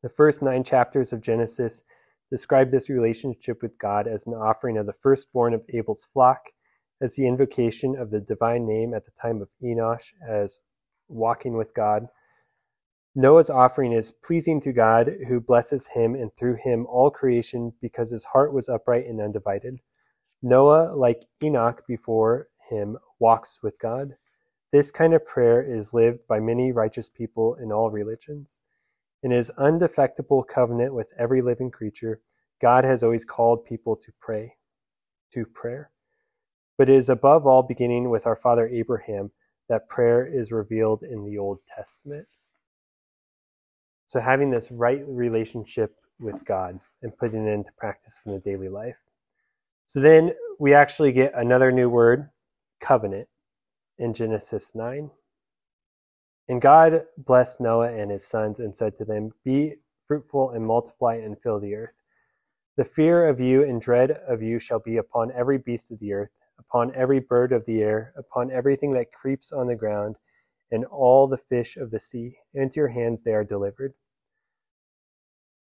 The 0.01 0.09
first 0.09 0.41
nine 0.41 0.63
chapters 0.63 1.13
of 1.13 1.21
Genesis 1.21 1.83
describe 2.31 2.69
this 2.69 2.89
relationship 2.89 3.61
with 3.61 3.77
God 3.77 4.07
as 4.07 4.25
an 4.25 4.33
offering 4.33 4.79
of 4.79 4.87
the 4.87 4.95
firstborn 5.03 5.53
of 5.53 5.61
Abel's 5.71 6.07
flock, 6.11 6.45
as 6.99 7.15
the 7.15 7.27
invocation 7.27 7.95
of 7.95 8.09
the 8.09 8.21
divine 8.21 8.65
name 8.65 8.95
at 8.95 9.05
the 9.05 9.11
time 9.21 9.39
of 9.39 9.51
Enosh 9.63 10.13
as 10.27 10.61
walking 11.07 11.55
with 11.55 11.75
God. 11.75 12.07
Noah's 13.13 13.51
offering 13.51 13.91
is 13.91 14.11
pleasing 14.11 14.59
to 14.61 14.73
God, 14.73 15.11
who 15.27 15.39
blesses 15.39 15.89
him 15.93 16.15
and 16.15 16.35
through 16.35 16.55
him 16.55 16.87
all 16.87 17.11
creation 17.11 17.73
because 17.83 18.09
his 18.09 18.25
heart 18.25 18.51
was 18.51 18.67
upright 18.67 19.05
and 19.05 19.21
undivided. 19.21 19.77
Noah, 20.41 20.95
like 20.95 21.27
Enoch 21.43 21.83
before 21.87 22.47
him, 22.67 22.97
walks 23.19 23.59
with 23.61 23.77
God. 23.77 24.15
This 24.71 24.89
kind 24.89 25.13
of 25.13 25.25
prayer 25.25 25.61
is 25.61 25.93
lived 25.93 26.27
by 26.27 26.39
many 26.39 26.71
righteous 26.71 27.09
people 27.09 27.55
in 27.55 27.73
all 27.73 27.91
religions. 27.91 28.57
In 29.21 29.31
his 29.31 29.51
undefectible 29.59 30.47
covenant 30.47 30.93
with 30.93 31.11
every 31.19 31.41
living 31.41 31.71
creature, 31.71 32.21
God 32.61 32.85
has 32.85 33.03
always 33.03 33.25
called 33.25 33.65
people 33.65 33.97
to 33.97 34.11
pray, 34.19 34.55
to 35.33 35.45
prayer. 35.45 35.91
But 36.77 36.89
it 36.89 36.95
is 36.95 37.09
above 37.09 37.45
all 37.45 37.63
beginning 37.63 38.09
with 38.09 38.25
our 38.25 38.35
father 38.35 38.67
Abraham 38.67 39.31
that 39.67 39.89
prayer 39.89 40.25
is 40.25 40.51
revealed 40.51 41.03
in 41.03 41.25
the 41.25 41.37
Old 41.37 41.59
Testament. 41.65 42.27
So, 44.07 44.19
having 44.19 44.51
this 44.51 44.71
right 44.71 45.03
relationship 45.07 45.95
with 46.19 46.43
God 46.45 46.79
and 47.01 47.15
putting 47.15 47.45
it 47.45 47.51
into 47.51 47.71
practice 47.73 48.21
in 48.25 48.33
the 48.33 48.39
daily 48.39 48.69
life. 48.69 49.03
So, 49.85 49.99
then 49.99 50.33
we 50.59 50.73
actually 50.73 51.11
get 51.11 51.33
another 51.35 51.71
new 51.71 51.89
word, 51.89 52.29
covenant, 52.79 53.27
in 54.01 54.13
Genesis 54.13 54.73
9. 54.73 55.11
And 56.49 56.61
God 56.61 57.03
blessed 57.17 57.61
Noah 57.61 57.93
and 57.93 58.11
his 58.11 58.27
sons 58.27 58.59
and 58.59 58.75
said 58.75 58.95
to 58.97 59.05
them, 59.05 59.31
Be 59.45 59.75
fruitful 60.07 60.49
and 60.49 60.65
multiply 60.65 61.15
and 61.15 61.39
fill 61.41 61.59
the 61.59 61.75
earth. 61.75 61.93
The 62.77 62.83
fear 62.83 63.27
of 63.27 63.39
you 63.39 63.63
and 63.63 63.79
dread 63.79 64.11
of 64.11 64.41
you 64.41 64.57
shall 64.57 64.79
be 64.79 64.97
upon 64.97 65.31
every 65.33 65.59
beast 65.59 65.91
of 65.91 65.99
the 65.99 66.13
earth, 66.13 66.31
upon 66.59 66.93
every 66.95 67.19
bird 67.19 67.53
of 67.53 67.65
the 67.65 67.81
air, 67.83 68.13
upon 68.17 68.51
everything 68.51 68.91
that 68.93 69.13
creeps 69.13 69.51
on 69.51 69.67
the 69.67 69.75
ground, 69.75 70.15
and 70.71 70.83
all 70.85 71.27
the 71.27 71.37
fish 71.37 71.77
of 71.77 71.91
the 71.91 71.99
sea. 71.99 72.37
Into 72.55 72.79
your 72.79 72.89
hands 72.89 73.23
they 73.23 73.33
are 73.33 73.43
delivered. 73.43 73.93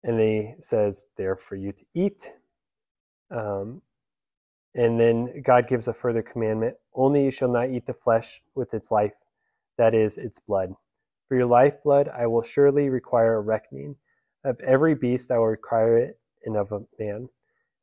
And 0.03 0.19
he 0.19 0.55
says, 0.59 1.05
They're 1.15 1.35
for 1.35 1.55
you 1.55 1.73
to 1.73 1.85
eat. 1.93 2.31
Um, 3.29 3.83
and 4.73 4.99
then 4.99 5.41
God 5.41 5.67
gives 5.67 5.87
a 5.87 5.93
further 5.93 6.21
commandment 6.21 6.77
only 6.93 7.23
you 7.23 7.31
shall 7.31 7.49
not 7.49 7.69
eat 7.69 7.85
the 7.85 7.93
flesh 7.93 8.41
with 8.55 8.73
its 8.73 8.91
life, 8.91 9.13
that 9.77 9.93
is, 9.93 10.17
its 10.17 10.39
blood. 10.39 10.73
For 11.27 11.37
your 11.37 11.45
lifeblood 11.45 12.09
I 12.09 12.27
will 12.27 12.43
surely 12.43 12.89
require 12.89 13.35
a 13.35 13.41
reckoning. 13.41 13.95
Of 14.43 14.59
every 14.59 14.95
beast 14.95 15.31
I 15.31 15.37
will 15.37 15.47
require 15.47 15.97
it, 15.97 16.19
and 16.43 16.57
of 16.57 16.71
a 16.71 16.81
man. 16.99 17.29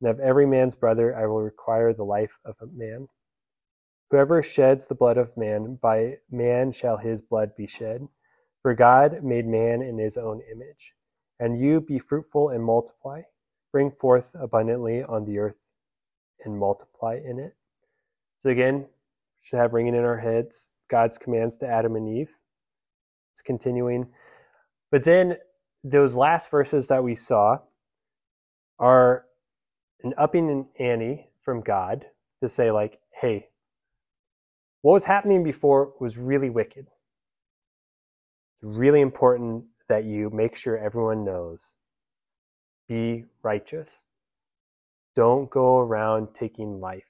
And 0.00 0.10
of 0.10 0.20
every 0.20 0.46
man's 0.46 0.74
brother 0.74 1.16
I 1.16 1.26
will 1.26 1.42
require 1.42 1.92
the 1.92 2.04
life 2.04 2.38
of 2.44 2.56
a 2.60 2.66
man. 2.66 3.08
Whoever 4.10 4.42
sheds 4.42 4.86
the 4.86 4.94
blood 4.94 5.16
of 5.16 5.36
man, 5.36 5.78
by 5.80 6.18
man 6.30 6.72
shall 6.72 6.98
his 6.98 7.22
blood 7.22 7.54
be 7.56 7.66
shed. 7.66 8.08
For 8.62 8.74
God 8.74 9.22
made 9.22 9.46
man 9.46 9.82
in 9.82 9.98
his 9.98 10.16
own 10.16 10.42
image. 10.50 10.94
And 11.38 11.60
you 11.60 11.80
be 11.80 11.98
fruitful 11.98 12.48
and 12.48 12.64
multiply, 12.64 13.22
bring 13.70 13.90
forth 13.90 14.34
abundantly 14.34 15.02
on 15.02 15.24
the 15.24 15.38
earth 15.38 15.67
and 16.44 16.58
multiply 16.58 17.18
in 17.22 17.38
it. 17.38 17.56
So 18.38 18.50
again, 18.50 18.86
should 19.40 19.58
have 19.58 19.72
ringing 19.72 19.94
in 19.94 20.04
our 20.04 20.18
heads 20.18 20.74
God's 20.88 21.18
commands 21.18 21.56
to 21.58 21.66
Adam 21.66 21.96
and 21.96 22.08
Eve. 22.08 22.38
It's 23.32 23.42
continuing. 23.42 24.08
But 24.90 25.04
then 25.04 25.36
those 25.84 26.14
last 26.16 26.50
verses 26.50 26.88
that 26.88 27.04
we 27.04 27.14
saw 27.14 27.58
are 28.78 29.24
an 30.02 30.14
upping 30.16 30.50
an 30.50 30.66
ante 30.78 31.30
from 31.42 31.60
God 31.60 32.06
to 32.42 32.48
say, 32.48 32.70
like, 32.70 33.00
hey, 33.12 33.48
what 34.82 34.92
was 34.92 35.04
happening 35.04 35.42
before 35.42 35.92
was 35.98 36.16
really 36.16 36.50
wicked. 36.50 36.86
It's 38.62 38.78
really 38.78 39.00
important 39.00 39.64
that 39.88 40.04
you 40.04 40.30
make 40.30 40.56
sure 40.56 40.76
everyone 40.76 41.24
knows. 41.24 41.76
Be 42.88 43.24
righteous. 43.42 44.04
Don't 45.14 45.50
go 45.50 45.78
around 45.78 46.28
taking 46.34 46.80
life. 46.80 47.08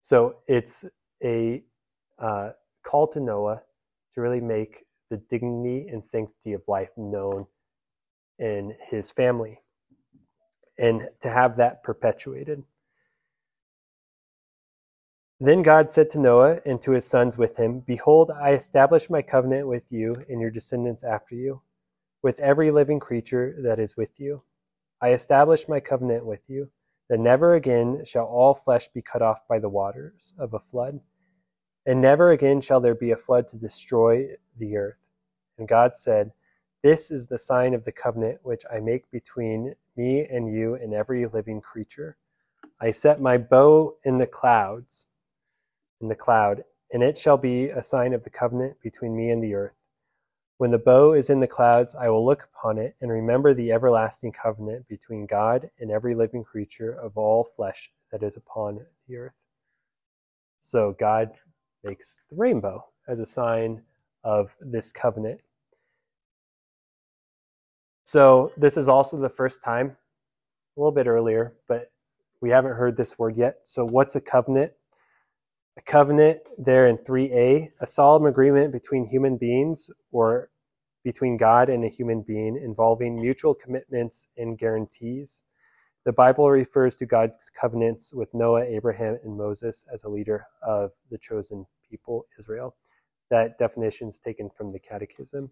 So 0.00 0.36
it's 0.46 0.84
a 1.22 1.62
uh, 2.18 2.50
call 2.84 3.08
to 3.08 3.20
Noah 3.20 3.62
to 4.14 4.20
really 4.20 4.40
make 4.40 4.84
the 5.10 5.18
dignity 5.28 5.88
and 5.88 6.04
sanctity 6.04 6.52
of 6.52 6.62
life 6.68 6.90
known 6.96 7.46
in 8.38 8.74
his 8.90 9.10
family 9.10 9.60
and 10.78 11.08
to 11.20 11.28
have 11.28 11.56
that 11.56 11.82
perpetuated. 11.82 12.62
Then 15.38 15.62
God 15.62 15.90
said 15.90 16.08
to 16.10 16.18
Noah 16.18 16.60
and 16.64 16.80
to 16.82 16.92
his 16.92 17.04
sons 17.04 17.36
with 17.36 17.58
him, 17.58 17.80
Behold, 17.80 18.30
I 18.30 18.52
establish 18.52 19.10
my 19.10 19.20
covenant 19.20 19.68
with 19.68 19.92
you 19.92 20.16
and 20.28 20.40
your 20.40 20.50
descendants 20.50 21.04
after 21.04 21.34
you, 21.34 21.60
with 22.22 22.40
every 22.40 22.70
living 22.70 23.00
creature 23.00 23.54
that 23.62 23.78
is 23.78 23.96
with 23.96 24.18
you. 24.18 24.42
I 25.02 25.10
establish 25.10 25.68
my 25.68 25.78
covenant 25.78 26.24
with 26.24 26.48
you, 26.48 26.70
that 27.08 27.20
never 27.20 27.54
again 27.54 28.04
shall 28.04 28.24
all 28.24 28.54
flesh 28.54 28.88
be 28.88 29.02
cut 29.02 29.22
off 29.22 29.46
by 29.48 29.58
the 29.58 29.68
waters 29.68 30.34
of 30.38 30.54
a 30.54 30.60
flood, 30.60 31.00
and 31.86 32.00
never 32.00 32.30
again 32.30 32.60
shall 32.60 32.80
there 32.80 32.94
be 32.94 33.10
a 33.12 33.16
flood 33.16 33.48
to 33.48 33.56
destroy 33.56 34.28
the 34.56 34.76
earth. 34.76 35.10
And 35.58 35.68
God 35.68 35.94
said, 35.94 36.32
This 36.82 37.10
is 37.10 37.26
the 37.26 37.38
sign 37.38 37.74
of 37.74 37.84
the 37.84 37.92
covenant 37.92 38.40
which 38.42 38.64
I 38.72 38.80
make 38.80 39.10
between 39.10 39.74
me 39.96 40.26
and 40.26 40.52
you 40.52 40.74
and 40.74 40.92
every 40.92 41.26
living 41.26 41.60
creature. 41.60 42.16
I 42.80 42.90
set 42.90 43.20
my 43.20 43.38
bow 43.38 43.96
in 44.04 44.18
the 44.18 44.26
clouds 44.26 45.08
in 46.00 46.08
the 46.08 46.14
cloud, 46.14 46.64
and 46.92 47.02
it 47.02 47.16
shall 47.16 47.36
be 47.36 47.68
a 47.68 47.82
sign 47.82 48.12
of 48.12 48.24
the 48.24 48.30
covenant 48.30 48.76
between 48.82 49.16
me 49.16 49.30
and 49.30 49.42
the 49.42 49.54
earth. 49.54 49.75
When 50.58 50.70
the 50.70 50.78
bow 50.78 51.12
is 51.12 51.28
in 51.28 51.40
the 51.40 51.46
clouds, 51.46 51.94
I 51.94 52.08
will 52.08 52.24
look 52.24 52.44
upon 52.44 52.78
it 52.78 52.96
and 53.00 53.10
remember 53.10 53.52
the 53.52 53.72
everlasting 53.72 54.32
covenant 54.32 54.88
between 54.88 55.26
God 55.26 55.70
and 55.78 55.90
every 55.90 56.14
living 56.14 56.44
creature 56.44 56.92
of 56.92 57.18
all 57.18 57.44
flesh 57.44 57.92
that 58.10 58.22
is 58.22 58.36
upon 58.36 58.86
the 59.06 59.16
earth. 59.16 59.34
So 60.58 60.96
God 60.98 61.32
makes 61.84 62.20
the 62.30 62.36
rainbow 62.36 62.86
as 63.06 63.20
a 63.20 63.26
sign 63.26 63.82
of 64.24 64.56
this 64.60 64.92
covenant. 64.92 65.42
So 68.04 68.52
this 68.56 68.78
is 68.78 68.88
also 68.88 69.18
the 69.18 69.28
first 69.28 69.62
time, 69.62 69.96
a 70.76 70.80
little 70.80 70.92
bit 70.92 71.06
earlier, 71.06 71.52
but 71.68 71.92
we 72.40 72.50
haven't 72.50 72.72
heard 72.72 72.96
this 72.96 73.18
word 73.18 73.36
yet. 73.36 73.58
So 73.64 73.84
what's 73.84 74.16
a 74.16 74.20
covenant? 74.22 74.72
A 75.76 75.82
covenant 75.82 76.40
there 76.58 76.86
in 76.86 76.96
3a, 76.98 77.68
a 77.80 77.86
solemn 77.86 78.26
agreement 78.26 78.72
between 78.72 79.06
human 79.06 79.36
beings 79.36 79.90
or 80.10 80.50
between 81.04 81.36
God 81.36 81.68
and 81.68 81.84
a 81.84 81.88
human 81.88 82.22
being 82.22 82.56
involving 82.56 83.20
mutual 83.20 83.54
commitments 83.54 84.28
and 84.36 84.58
guarantees. 84.58 85.44
The 86.04 86.12
Bible 86.12 86.50
refers 86.50 86.96
to 86.96 87.06
God's 87.06 87.50
covenants 87.50 88.14
with 88.14 88.32
Noah, 88.32 88.64
Abraham, 88.64 89.18
and 89.22 89.36
Moses 89.36 89.84
as 89.92 90.04
a 90.04 90.08
leader 90.08 90.46
of 90.62 90.92
the 91.10 91.18
chosen 91.18 91.66
people, 91.88 92.26
Israel. 92.38 92.74
That 93.30 93.58
definition 93.58 94.08
is 94.08 94.18
taken 94.18 94.50
from 94.56 94.72
the 94.72 94.78
Catechism. 94.78 95.50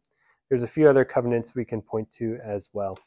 There's 0.49 0.63
a 0.63 0.69
few 0.69 0.89
other 0.89 1.05
covenants 1.05 1.55
we 1.55 1.65
can 1.65 1.83
point 1.83 2.11
to 2.13 2.39
as 2.45 2.71
well. 2.73 2.99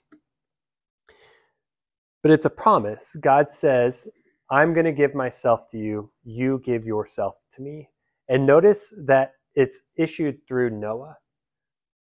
But 2.22 2.32
it's 2.32 2.46
a 2.46 2.50
promise. 2.50 3.16
God 3.20 3.50
says, 3.50 4.08
I'm 4.50 4.74
going 4.74 4.86
to 4.86 4.92
give 4.92 5.14
myself 5.14 5.68
to 5.72 5.78
you, 5.78 6.12
you 6.24 6.62
give 6.64 6.86
yourself 6.86 7.36
to 7.54 7.62
me. 7.62 7.90
And 8.30 8.46
notice 8.46 8.94
that 9.06 9.34
it's 9.56 9.82
issued 9.96 10.40
through 10.48 10.70
Noah. 10.70 11.18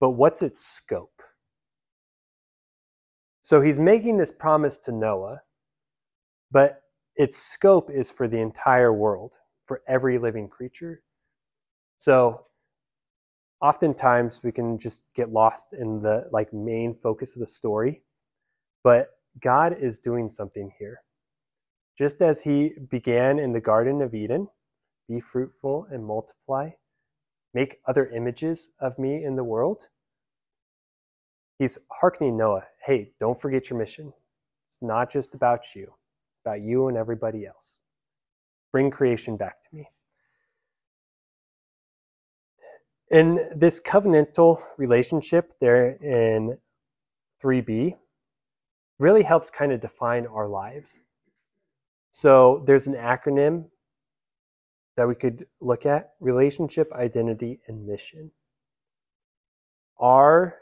But 0.00 0.10
what's 0.10 0.42
its 0.42 0.64
scope? 0.66 1.22
So 3.42 3.60
he's 3.60 3.78
making 3.78 4.16
this 4.16 4.32
promise 4.32 4.78
to 4.78 4.92
Noah, 4.92 5.42
but 6.50 6.82
its 7.14 7.36
scope 7.36 7.90
is 7.90 8.10
for 8.10 8.26
the 8.26 8.40
entire 8.40 8.92
world, 8.92 9.34
for 9.66 9.82
every 9.86 10.18
living 10.18 10.48
creature. 10.48 11.02
So 11.98 12.46
oftentimes 13.60 14.42
we 14.42 14.50
can 14.50 14.78
just 14.78 15.06
get 15.14 15.30
lost 15.30 15.72
in 15.72 16.02
the 16.02 16.28
like 16.32 16.52
main 16.52 16.96
focus 17.02 17.36
of 17.36 17.40
the 17.40 17.46
story, 17.46 18.02
but 18.82 19.10
God 19.40 19.76
is 19.78 20.00
doing 20.00 20.28
something 20.28 20.72
here. 20.78 21.00
Just 21.96 22.20
as 22.20 22.42
he 22.42 22.74
began 22.90 23.38
in 23.38 23.52
the 23.52 23.60
Garden 23.60 24.02
of 24.02 24.14
Eden, 24.14 24.48
be 25.08 25.20
fruitful 25.20 25.86
and 25.90 26.04
multiply, 26.04 26.70
make 27.52 27.78
other 27.86 28.08
images 28.08 28.70
of 28.80 28.98
me 28.98 29.22
in 29.24 29.36
the 29.36 29.44
world. 29.44 29.88
he's 31.58 31.78
hearkening 31.90 32.36
Noah 32.36 32.64
hey, 32.84 33.12
don't 33.20 33.40
forget 33.40 33.70
your 33.70 33.78
mission. 33.78 34.12
It's 34.68 34.82
not 34.82 35.08
just 35.10 35.34
about 35.34 35.74
you, 35.74 35.84
it's 35.84 36.40
about 36.44 36.60
you 36.60 36.88
and 36.88 36.96
everybody 36.96 37.46
else. 37.46 37.76
Bring 38.72 38.90
creation 38.90 39.36
back 39.36 39.62
to 39.62 39.68
me. 39.72 39.88
In 43.10 43.38
this 43.56 43.80
covenantal 43.80 44.60
relationship 44.76 45.54
there 45.60 45.92
in 46.02 46.58
3b, 47.42 47.94
really 48.98 49.22
helps 49.22 49.48
kind 49.50 49.70
of 49.72 49.80
define 49.80 50.26
our 50.26 50.48
lives. 50.48 51.03
So 52.16 52.62
there's 52.64 52.86
an 52.86 52.94
acronym 52.94 53.64
that 54.96 55.08
we 55.08 55.16
could 55.16 55.48
look 55.60 55.84
at 55.84 56.12
relationship, 56.20 56.92
identity, 56.92 57.58
and 57.66 57.84
mission. 57.84 58.30
Our 59.98 60.54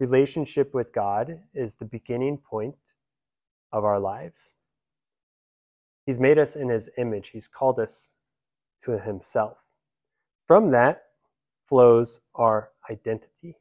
relationship 0.00 0.72
with 0.72 0.94
God 0.94 1.38
is 1.52 1.76
the 1.76 1.84
beginning 1.84 2.38
point 2.38 2.76
of 3.72 3.84
our 3.84 4.00
lives. 4.00 4.54
He's 6.06 6.18
made 6.18 6.38
us 6.38 6.56
in 6.56 6.70
His 6.70 6.88
image, 6.96 7.28
He's 7.28 7.46
called 7.46 7.78
us 7.78 8.10
to 8.84 8.98
Himself. 8.98 9.58
From 10.46 10.70
that 10.70 11.02
flows 11.66 12.20
our 12.34 12.70
identity, 12.90 13.58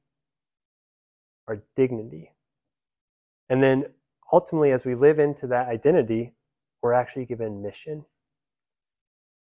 our 1.50 1.62
dignity. 1.76 2.32
And 3.50 3.62
then 3.62 3.88
ultimately, 4.32 4.72
as 4.72 4.86
we 4.86 4.96
live 4.96 5.20
into 5.20 5.48
that 5.48 5.68
identity, 5.68 6.32
we're 6.86 6.94
actually 6.94 7.26
given 7.26 7.64
mission. 7.64 8.06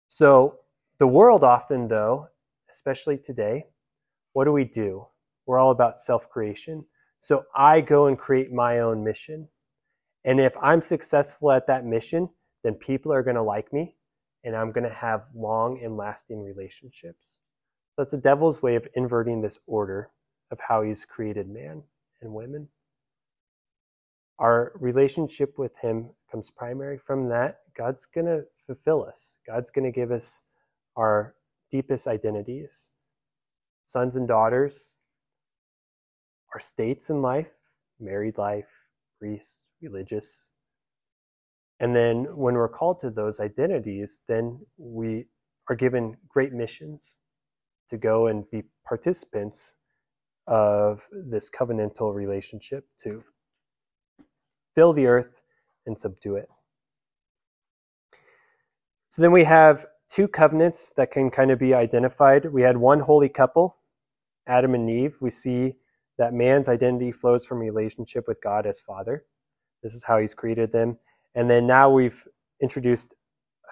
So, 0.10 0.58
the 0.98 1.08
world 1.08 1.42
often, 1.42 1.88
though, 1.88 2.28
especially 2.70 3.18
today, 3.18 3.68
what 4.34 4.44
do 4.44 4.52
we 4.52 4.66
do? 4.66 5.06
We're 5.46 5.58
all 5.58 5.72
about 5.72 5.96
self 5.96 6.30
creation. 6.30 6.86
So, 7.20 7.46
I 7.56 7.80
go 7.80 8.08
and 8.08 8.20
create 8.20 8.52
my 8.52 8.80
own 8.80 9.06
mission. 9.06 9.48
And 10.26 10.42
if 10.42 10.54
I'm 10.62 10.82
successful 10.82 11.50
at 11.54 11.66
that 11.68 11.86
mission, 11.86 12.28
then 12.66 12.74
people 12.74 13.14
are 13.14 13.24
going 13.24 13.38
to 13.38 13.42
like 13.42 13.72
me 13.72 13.96
and 14.44 14.54
I'm 14.54 14.74
going 14.74 14.90
to 14.90 14.94
have 14.94 15.22
long 15.34 15.80
and 15.82 15.96
lasting 15.96 16.44
relationships. 16.44 17.40
That's 17.98 18.12
the 18.12 18.18
devil's 18.18 18.62
way 18.62 18.76
of 18.76 18.86
inverting 18.96 19.42
this 19.42 19.60
order 19.66 20.10
of 20.52 20.60
how 20.60 20.82
he's 20.82 21.06
created 21.06 21.48
man 21.48 21.84
and 22.22 22.34
women. 22.34 22.68
Our 24.40 24.72
relationship 24.80 25.60
with 25.60 25.78
him 25.78 26.12
comes 26.32 26.50
primary 26.50 26.98
from 26.98 27.30
that. 27.30 27.60
God's 27.78 28.06
going 28.06 28.28
to 28.28 28.44
fulfill 28.66 29.06
us, 29.06 29.38
God's 29.46 29.70
going 29.70 29.86
to 29.86 29.92
give 29.92 30.12
us 30.12 30.42
our 30.96 31.36
deepest 31.72 32.08
identities 32.08 32.92
sons 33.86 34.16
and 34.16 34.28
daughters, 34.28 34.96
our 36.54 36.60
states 36.60 37.10
in 37.10 37.24
life, 37.24 37.54
married 38.00 38.38
life, 38.38 38.70
priest, 39.18 39.62
religious. 39.82 40.52
And 41.80 41.96
then 41.96 42.26
when 42.36 42.54
we're 42.54 42.70
called 42.70 43.00
to 43.02 43.10
those 43.10 43.40
identities, 43.40 44.22
then 44.28 44.60
we 44.78 45.26
are 45.70 45.76
given 45.76 46.18
great 46.28 46.54
missions 46.54 47.18
to 47.88 47.98
go 47.98 48.28
and 48.28 48.50
be 48.52 48.64
participants 48.88 49.74
of 50.46 51.08
this 51.12 51.50
covenantal 51.50 52.14
relationship 52.14 52.86
to 53.00 53.24
fill 54.80 54.94
the 54.94 55.08
earth 55.08 55.42
and 55.86 56.00
subdue 56.00 56.38
it. 56.38 56.48
So 59.10 59.22
then 59.22 59.34
we 59.34 59.44
have 59.44 59.86
two 60.08 60.26
covenants 60.26 60.94
that 60.94 61.12
can 61.12 61.30
kind 61.30 61.52
of 61.52 61.60
be 61.60 61.74
identified. 61.74 62.46
We 62.46 62.62
had 62.62 62.78
one 62.78 63.02
holy 63.02 63.28
couple, 63.28 63.76
Adam 64.48 64.74
and 64.76 64.90
Eve. 64.90 65.18
We 65.20 65.32
see 65.32 65.74
that 66.18 66.32
man's 66.32 66.70
identity 66.70 67.12
flows 67.12 67.46
from 67.46 67.60
relationship 67.60 68.24
with 68.26 68.42
God 68.42 68.66
as 68.66 68.80
Father. 68.80 69.26
This 69.84 69.94
is 69.94 70.06
how 70.06 70.18
he's 70.18 70.34
created 70.34 70.72
them. 70.72 70.98
And 71.36 71.52
then 71.52 71.68
now 71.68 71.90
we've 71.90 72.26
introduced 72.62 73.16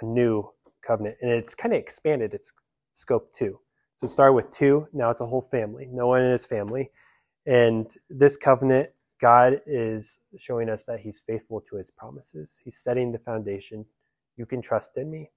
a 0.02 0.06
new 0.06 0.50
covenant, 0.86 1.15
and 1.22 1.32
it's 1.32 1.56
kind 1.56 1.74
of 1.74 1.80
expanded 1.80 2.34
its 2.34 2.52
scope 2.91 3.32
too. 3.32 3.62
So 3.96 4.08
it 4.08 4.10
started 4.10 4.34
with 4.34 4.52
two, 4.52 4.88
now 4.91 5.10
it's 5.10 5.22
a 5.22 5.26
whole 5.26 5.48
family, 5.50 5.88
Noah 5.89 6.20
and 6.20 6.34
his 6.34 6.46
family. 6.46 6.91
And 7.46 7.89
this 8.10 8.36
covenant, 8.36 8.89
God 9.19 9.62
is 9.65 10.19
showing 10.38 10.69
us 10.69 10.86
that 10.86 10.99
he's 10.99 11.21
faithful 11.25 11.62
to 11.62 11.77
his 11.77 11.91
promises. 11.91 12.60
He's 12.63 12.77
setting 12.77 13.12
the 13.12 13.19
foundation. 13.19 13.86
You 14.36 14.45
can 14.45 14.62
trust 14.62 14.97
in 14.97 15.10
me. 15.10 15.32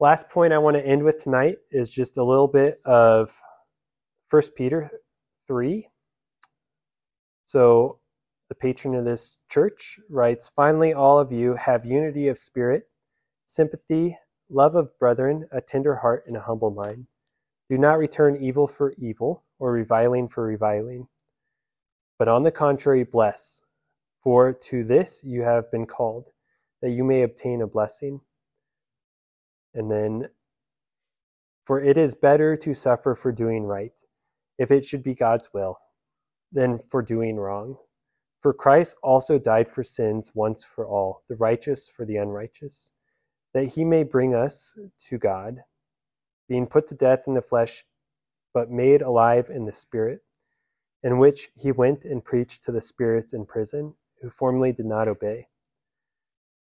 Last 0.00 0.28
point 0.28 0.52
I 0.52 0.58
want 0.58 0.76
to 0.76 0.86
end 0.86 1.04
with 1.04 1.22
tonight 1.22 1.58
is 1.70 1.90
just 1.90 2.16
a 2.16 2.24
little 2.24 2.48
bit 2.48 2.78
of 2.84 3.38
1 4.30 4.42
Peter 4.56 4.90
3. 5.46 5.88
So 7.46 8.00
the 8.48 8.54
patron 8.54 8.94
of 8.94 9.04
this 9.04 9.38
church 9.50 10.00
writes 10.08 10.50
Finally, 10.54 10.92
all 10.92 11.18
of 11.18 11.30
you 11.30 11.54
have 11.54 11.84
unity 11.84 12.28
of 12.28 12.38
spirit, 12.38 12.88
sympathy, 13.46 14.18
love 14.50 14.74
of 14.74 14.98
brethren, 14.98 15.46
a 15.52 15.60
tender 15.60 15.96
heart, 15.96 16.24
and 16.26 16.36
a 16.36 16.40
humble 16.40 16.70
mind. 16.70 17.06
Do 17.70 17.78
not 17.78 17.98
return 17.98 18.36
evil 18.36 18.66
for 18.66 18.94
evil, 18.98 19.44
or 19.58 19.72
reviling 19.72 20.28
for 20.28 20.44
reviling, 20.44 21.08
but 22.18 22.28
on 22.28 22.42
the 22.42 22.50
contrary, 22.50 23.04
bless. 23.04 23.62
For 24.22 24.52
to 24.52 24.84
this 24.84 25.22
you 25.24 25.42
have 25.42 25.70
been 25.70 25.86
called, 25.86 26.28
that 26.82 26.90
you 26.90 27.04
may 27.04 27.22
obtain 27.22 27.62
a 27.62 27.66
blessing. 27.66 28.20
And 29.74 29.90
then, 29.90 30.28
for 31.66 31.80
it 31.80 31.96
is 31.98 32.14
better 32.14 32.56
to 32.58 32.74
suffer 32.74 33.14
for 33.14 33.32
doing 33.32 33.64
right, 33.64 33.98
if 34.58 34.70
it 34.70 34.84
should 34.84 35.02
be 35.02 35.14
God's 35.14 35.48
will, 35.52 35.78
than 36.52 36.78
for 36.78 37.02
doing 37.02 37.36
wrong. 37.36 37.76
For 38.40 38.52
Christ 38.52 38.96
also 39.02 39.38
died 39.38 39.68
for 39.68 39.82
sins 39.82 40.32
once 40.34 40.64
for 40.64 40.86
all, 40.86 41.22
the 41.28 41.36
righteous 41.36 41.88
for 41.88 42.04
the 42.04 42.16
unrighteous 42.16 42.92
that 43.54 43.66
he 43.66 43.84
may 43.84 44.02
bring 44.02 44.34
us 44.34 44.76
to 45.08 45.16
God, 45.16 45.60
being 46.48 46.66
put 46.66 46.88
to 46.88 46.94
death 46.94 47.22
in 47.26 47.34
the 47.34 47.40
flesh, 47.40 47.84
but 48.52 48.70
made 48.70 49.00
alive 49.00 49.48
in 49.48 49.64
the 49.64 49.72
Spirit, 49.72 50.20
in 51.04 51.18
which 51.18 51.50
he 51.54 51.70
went 51.70 52.04
and 52.04 52.24
preached 52.24 52.64
to 52.64 52.72
the 52.72 52.80
spirits 52.80 53.32
in 53.32 53.46
prison, 53.46 53.94
who 54.20 54.30
formerly 54.30 54.72
did 54.72 54.86
not 54.86 55.06
obey. 55.06 55.46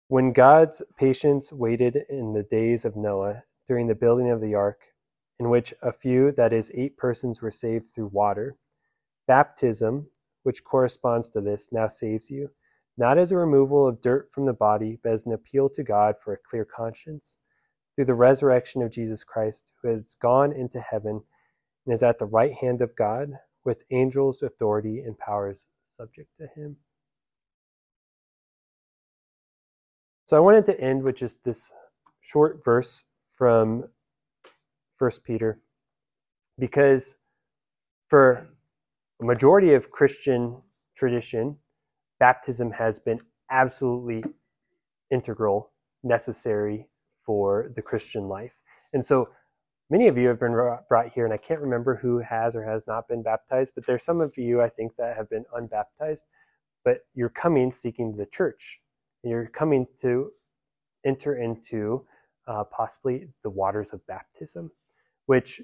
When 0.08 0.34
God's 0.34 0.84
patience 1.00 1.52
waited 1.52 2.06
in 2.10 2.34
the 2.34 2.44
days 2.44 2.86
of 2.86 2.96
Noah 2.96 3.44
during 3.68 3.88
the 3.88 3.96
building 3.96 4.30
of 4.30 4.40
the 4.40 4.54
ark, 4.54 4.82
in 5.40 5.50
which 5.50 5.74
a 5.82 5.92
few, 5.92 6.32
that 6.34 6.54
is, 6.54 6.72
eight 6.76 6.96
persons, 6.98 7.42
were 7.42 7.50
saved 7.50 7.88
through 7.88 8.12
water, 8.14 8.58
baptism, 9.28 10.12
which 10.44 10.64
corresponds 10.64 11.30
to 11.30 11.42
this, 11.42 11.70
now 11.72 11.88
saves 11.88 12.30
you 12.30 12.52
not 12.98 13.18
as 13.18 13.32
a 13.32 13.38
removal 13.38 13.88
of 13.88 14.02
dirt 14.02 14.32
from 14.32 14.46
the 14.46 14.54
body, 14.54 14.98
but 15.04 15.12
as 15.12 15.26
an 15.26 15.34
appeal 15.34 15.70
to 15.70 15.84
God 15.84 16.16
for 16.20 16.34
a 16.34 16.38
clear 16.38 16.66
conscience, 16.66 17.40
through 17.96 18.06
the 18.06 18.14
resurrection 18.16 18.82
of 18.82 18.92
Jesus 18.92 19.24
Christ, 19.24 19.72
who 19.82 19.90
has 19.90 20.16
gone 20.16 20.52
into 20.52 20.80
heaven 20.80 21.22
and 21.86 21.94
is 21.94 22.04
at 22.04 22.18
the 22.18 22.26
right 22.26 22.54
hand 22.54 22.82
of 22.82 22.96
God, 22.96 23.34
with 23.68 23.84
angels, 23.92 24.42
authority, 24.42 25.02
and 25.06 25.20
powers 25.20 25.68
subject 26.00 26.30
to 26.40 26.48
him. 26.56 26.78
So 30.26 30.38
I 30.38 30.40
wanted 30.40 30.66
to 30.68 30.80
end 30.80 31.04
with 31.04 31.18
just 31.18 31.44
this 31.44 31.74
short 32.22 32.64
verse 32.64 33.04
from 33.38 33.84
1 35.00 35.12
Peter, 35.26 35.60
because 36.58 37.18
for 38.08 38.48
a 39.22 39.26
majority 39.26 39.74
of 39.74 39.92
Christian 39.92 40.62
tradition, 40.96 41.58
baptism 42.22 42.72
has 42.72 43.00
been 43.00 43.20
absolutely 43.52 44.24
integral, 45.12 45.72
necessary 46.04 46.88
for 47.26 47.70
the 47.76 47.82
Christian 47.82 48.30
life. 48.30 48.62
And 48.94 49.06
so 49.06 49.28
many 49.90 50.08
of 50.08 50.18
you 50.18 50.28
have 50.28 50.40
been 50.40 50.54
brought 50.90 51.14
here, 51.14 51.26
and 51.26 51.34
I 51.34 51.38
can't 51.38 51.62
remember 51.62 51.96
who 51.96 52.20
has 52.20 52.56
or 52.56 52.64
has 52.64 52.88
not 52.88 53.08
been 53.08 53.24
baptized, 53.24 53.74
but 53.76 53.86
there's 53.86 54.04
some 54.04 54.22
of 54.22 54.38
you, 54.38 54.62
I 54.62 54.70
think, 54.70 54.96
that 54.98 55.16
have 55.16 55.30
been 55.30 55.46
unbaptized. 55.54 56.24
But 56.84 57.00
you're 57.14 57.30
coming 57.30 57.72
seeking 57.72 58.16
the 58.16 58.26
church, 58.26 58.80
and 59.24 59.32
you're 59.32 59.48
coming 59.48 59.88
to 60.02 60.32
enter 61.06 61.38
into 61.38 62.06
uh, 62.48 62.64
possibly 62.66 63.28
the 63.44 63.50
waters 63.50 63.94
of 63.94 64.06
baptism, 64.08 64.72
which 65.26 65.62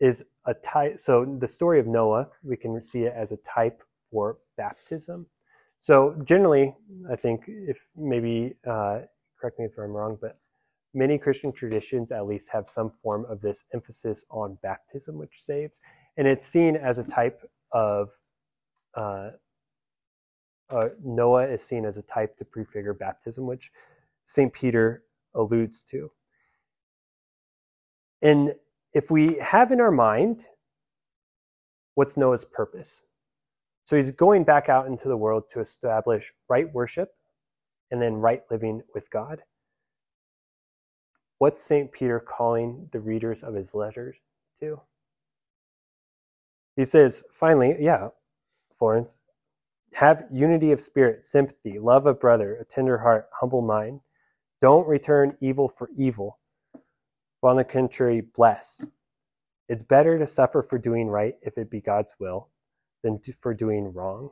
is 0.00 0.24
a 0.46 0.54
type. 0.54 0.98
So 0.98 1.24
the 1.38 1.48
story 1.48 1.80
of 1.80 1.86
Noah, 1.86 2.28
we 2.42 2.56
can 2.56 2.80
see 2.80 3.04
it 3.04 3.14
as 3.14 3.32
a 3.32 3.36
type 3.38 3.82
for 4.10 4.38
baptism. 4.56 5.26
So 5.80 6.16
generally, 6.24 6.74
I 7.10 7.16
think 7.16 7.44
if 7.46 7.88
maybe 7.96 8.56
uh, 8.66 9.00
correct 9.38 9.58
me 9.58 9.66
if 9.66 9.78
I'm 9.78 9.92
wrong, 9.92 10.18
but 10.20 10.38
many 10.96 11.18
Christian 11.18 11.52
traditions 11.52 12.10
at 12.10 12.26
least 12.26 12.50
have 12.52 12.66
some 12.66 12.90
form 12.90 13.24
of 13.26 13.40
this 13.40 13.64
emphasis 13.72 14.24
on 14.30 14.58
baptism, 14.62 15.16
which 15.16 15.40
saves, 15.40 15.80
and 16.16 16.26
it's 16.26 16.46
seen 16.46 16.76
as 16.76 16.98
a 16.98 17.04
type 17.04 17.48
of 17.72 18.10
uh, 18.94 19.30
uh, 20.70 20.88
Noah 21.04 21.46
is 21.46 21.62
seen 21.62 21.84
as 21.84 21.96
a 21.96 22.02
type 22.02 22.36
to 22.38 22.44
prefigure 22.44 22.94
baptism, 22.94 23.46
which 23.46 23.70
St. 24.24 24.52
Peter 24.52 25.04
alludes 25.34 25.82
to. 25.84 26.10
And 28.22 28.54
if 28.94 29.10
we 29.10 29.36
have 29.38 29.70
in 29.70 29.80
our 29.80 29.92
mind 29.92 30.48
what's 31.96 32.16
Noah's 32.16 32.44
purpose? 32.44 33.02
So 33.84 33.96
he's 33.96 34.12
going 34.12 34.44
back 34.44 34.68
out 34.68 34.86
into 34.86 35.08
the 35.08 35.16
world 35.16 35.44
to 35.50 35.60
establish 35.60 36.32
right 36.48 36.72
worship 36.72 37.10
and 37.90 38.00
then 38.00 38.14
right 38.14 38.42
living 38.50 38.82
with 38.94 39.10
God. 39.10 39.42
What's 41.38 41.62
St. 41.62 41.92
Peter 41.92 42.18
calling 42.18 42.88
the 42.92 43.00
readers 43.00 43.42
of 43.42 43.54
his 43.54 43.74
letters 43.74 44.16
to? 44.60 44.80
He 46.76 46.84
says, 46.84 47.24
finally, 47.30 47.76
yeah, 47.78 48.08
Florence, 48.78 49.14
have 49.94 50.24
unity 50.30 50.72
of 50.72 50.80
spirit, 50.80 51.24
sympathy, 51.24 51.78
love 51.78 52.06
of 52.06 52.20
brother, 52.20 52.56
a 52.56 52.64
tender 52.64 52.98
heart, 52.98 53.28
humble 53.40 53.62
mind. 53.62 54.00
Don't 54.60 54.86
return 54.86 55.36
evil 55.40 55.68
for 55.68 55.90
evil, 55.96 56.38
but 57.42 57.48
on 57.48 57.56
the 57.56 57.64
contrary, 57.64 58.20
bless. 58.20 58.86
It's 59.68 59.82
better 59.82 60.18
to 60.18 60.26
suffer 60.26 60.62
for 60.62 60.78
doing 60.78 61.08
right 61.08 61.34
if 61.42 61.58
it 61.58 61.70
be 61.70 61.80
God's 61.80 62.14
will 62.18 62.48
than 63.02 63.20
for 63.40 63.54
doing 63.54 63.92
wrong. 63.92 64.30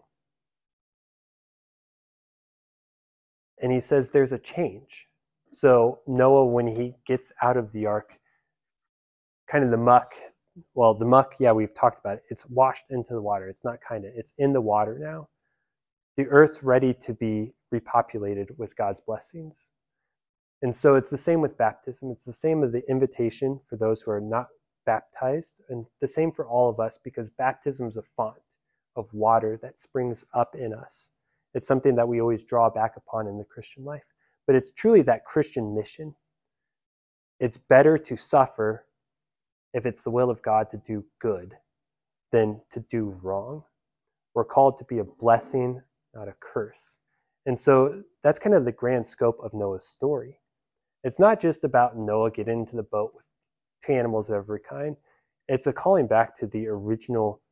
And 3.60 3.72
he 3.72 3.80
says 3.80 4.10
there's 4.10 4.32
a 4.32 4.38
change. 4.38 5.08
So 5.54 6.00
Noah, 6.08 6.46
when 6.46 6.66
he 6.66 6.94
gets 7.06 7.32
out 7.40 7.56
of 7.56 7.70
the 7.70 7.86
ark, 7.86 8.18
kind 9.48 9.62
of 9.62 9.70
the 9.70 9.76
muck, 9.76 10.12
well, 10.74 10.94
the 10.94 11.06
muck, 11.06 11.36
yeah, 11.38 11.52
we've 11.52 11.74
talked 11.74 12.00
about 12.00 12.16
it. 12.16 12.24
It's 12.28 12.44
washed 12.48 12.84
into 12.90 13.14
the 13.14 13.22
water. 13.22 13.48
It's 13.48 13.64
not 13.64 13.78
kind 13.88 14.04
of, 14.04 14.12
it's 14.16 14.34
in 14.36 14.52
the 14.52 14.60
water 14.60 14.98
now. 15.00 15.28
The 16.16 16.26
earth's 16.26 16.64
ready 16.64 16.92
to 16.94 17.14
be 17.14 17.52
repopulated 17.72 18.56
with 18.58 18.76
God's 18.76 19.00
blessings. 19.00 19.56
And 20.60 20.74
so 20.74 20.96
it's 20.96 21.10
the 21.10 21.18
same 21.18 21.40
with 21.40 21.56
baptism. 21.56 22.10
It's 22.10 22.24
the 22.24 22.32
same 22.32 22.64
as 22.64 22.72
the 22.72 22.88
invitation 22.88 23.60
for 23.68 23.76
those 23.76 24.02
who 24.02 24.10
are 24.10 24.20
not 24.20 24.48
baptized, 24.86 25.60
and 25.68 25.86
the 26.00 26.08
same 26.08 26.32
for 26.32 26.46
all 26.46 26.68
of 26.68 26.80
us 26.80 26.98
because 27.02 27.30
baptism 27.30 27.86
is 27.86 27.96
a 27.96 28.02
font 28.16 28.36
of 28.96 29.12
water 29.14 29.58
that 29.62 29.78
springs 29.78 30.24
up 30.34 30.54
in 30.54 30.74
us. 30.74 31.10
It's 31.54 31.66
something 31.66 31.94
that 31.94 32.08
we 32.08 32.20
always 32.20 32.42
draw 32.42 32.70
back 32.70 32.96
upon 32.96 33.28
in 33.28 33.38
the 33.38 33.44
Christian 33.44 33.84
life. 33.84 34.13
But 34.46 34.57
it's 34.57 34.70
truly 34.70 35.02
that 35.02 35.24
Christian 35.24 35.74
mission. 35.74 36.14
It's 37.40 37.57
better 37.57 37.98
to 37.98 38.16
suffer 38.16 38.87
if 39.72 39.87
it's 39.87 40.04
the 40.04 40.11
will 40.11 40.30
of 40.30 40.42
God 40.42 40.70
to 40.70 40.76
do 40.76 41.04
good 41.20 41.54
than 42.30 42.61
to 42.70 42.80
do 42.80 43.16
wrong. 43.22 43.64
We're 44.35 44.44
called 44.44 44.78
to 44.78 44.85
be 44.85 44.98
a 44.98 45.04
blessing, 45.04 45.83
not 46.14 46.28
a 46.28 46.35
curse. 46.40 46.98
And 47.46 47.59
so 47.59 48.02
that's 48.22 48.38
kind 48.38 48.54
of 48.54 48.64
the 48.64 48.72
grand 48.72 49.07
scope 49.07 49.38
of 49.42 49.52
Noah's 49.52 49.87
story. 49.87 50.38
It's 51.02 51.20
not 51.20 51.40
just 51.40 51.64
about 51.64 51.96
Noah 51.96 52.30
getting 52.30 52.61
into 52.61 52.76
the 52.76 52.83
boat 52.83 53.12
with 53.14 53.26
two 53.85 53.92
animals 53.92 54.30
of 54.30 54.37
every 54.37 54.61
kind. 54.61 54.96
It's 55.48 55.66
a 55.66 55.72
calling 55.72 56.07
back 56.07 56.35
to 56.37 56.46
the 56.46 56.66
original 56.68 57.42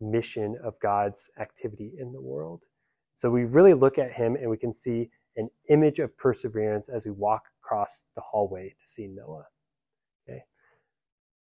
mission 0.00 0.56
of 0.64 0.78
God's 0.80 1.28
activity 1.38 1.92
in 1.98 2.12
the 2.12 2.20
world. 2.20 2.62
So 3.14 3.30
we 3.30 3.44
really 3.44 3.74
look 3.74 3.98
at 3.98 4.12
him 4.12 4.36
and 4.36 4.50
we 4.50 4.56
can 4.56 4.72
see 4.72 5.10
an 5.36 5.50
image 5.68 5.98
of 5.98 6.16
perseverance 6.16 6.88
as 6.88 7.04
we 7.04 7.10
walk 7.10 7.44
across 7.62 8.04
the 8.14 8.20
hallway 8.20 8.74
to 8.78 8.86
see 8.86 9.06
Noah. 9.06 9.46
Okay. 10.28 10.44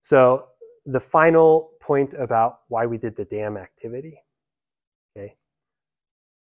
So 0.02 0.48
the 0.86 1.00
final 1.00 1.72
point 1.80 2.14
about 2.14 2.60
why 2.68 2.86
we 2.86 2.98
did 2.98 3.16
the 3.16 3.26
dam 3.26 3.58
activity. 3.58 4.22
Okay. 5.16 5.36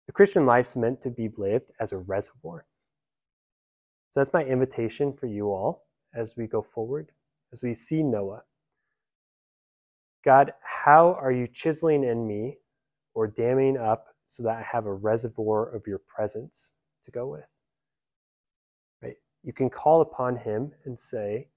The 0.08 0.13
Christian 0.13 0.46
life's 0.46 0.76
meant 0.76 1.02
to 1.02 1.10
be 1.10 1.30
lived 1.38 1.72
as 1.80 1.92
a 1.92 1.98
reservoir. 1.98 2.66
So 4.12 4.20
that's 4.20 4.34
my 4.34 4.44
invitation 4.44 5.13
for 5.13 5.28
you 5.28 5.52
all 5.52 5.86
as 6.13 6.36
we 6.38 6.48
go 6.48 6.62
forward, 6.62 7.12
as 7.52 7.62
we 7.62 7.74
see 7.74 8.04
Noah. 8.04 8.44
God, 10.24 10.54
how 10.62 11.13
are 11.22 11.32
you 11.32 11.48
chiseling 11.48 12.04
in 12.04 12.26
me 12.26 12.58
or 13.13 13.28
damming 13.28 13.78
up 13.78 14.08
so 14.26 14.44
that 14.44 14.58
I 14.58 14.62
have 14.62 14.86
a 14.86 14.94
reservoir 14.94 15.74
of 15.74 15.88
your 15.88 16.00
presence 16.00 16.74
to 17.08 17.12
go 17.12 17.28
with? 17.28 17.48
Right? 19.02 19.15
You 19.43 19.54
can 19.54 19.70
call 19.70 20.02
upon 20.02 20.36
him 20.36 20.72
and 20.86 21.00
say, 21.00 21.48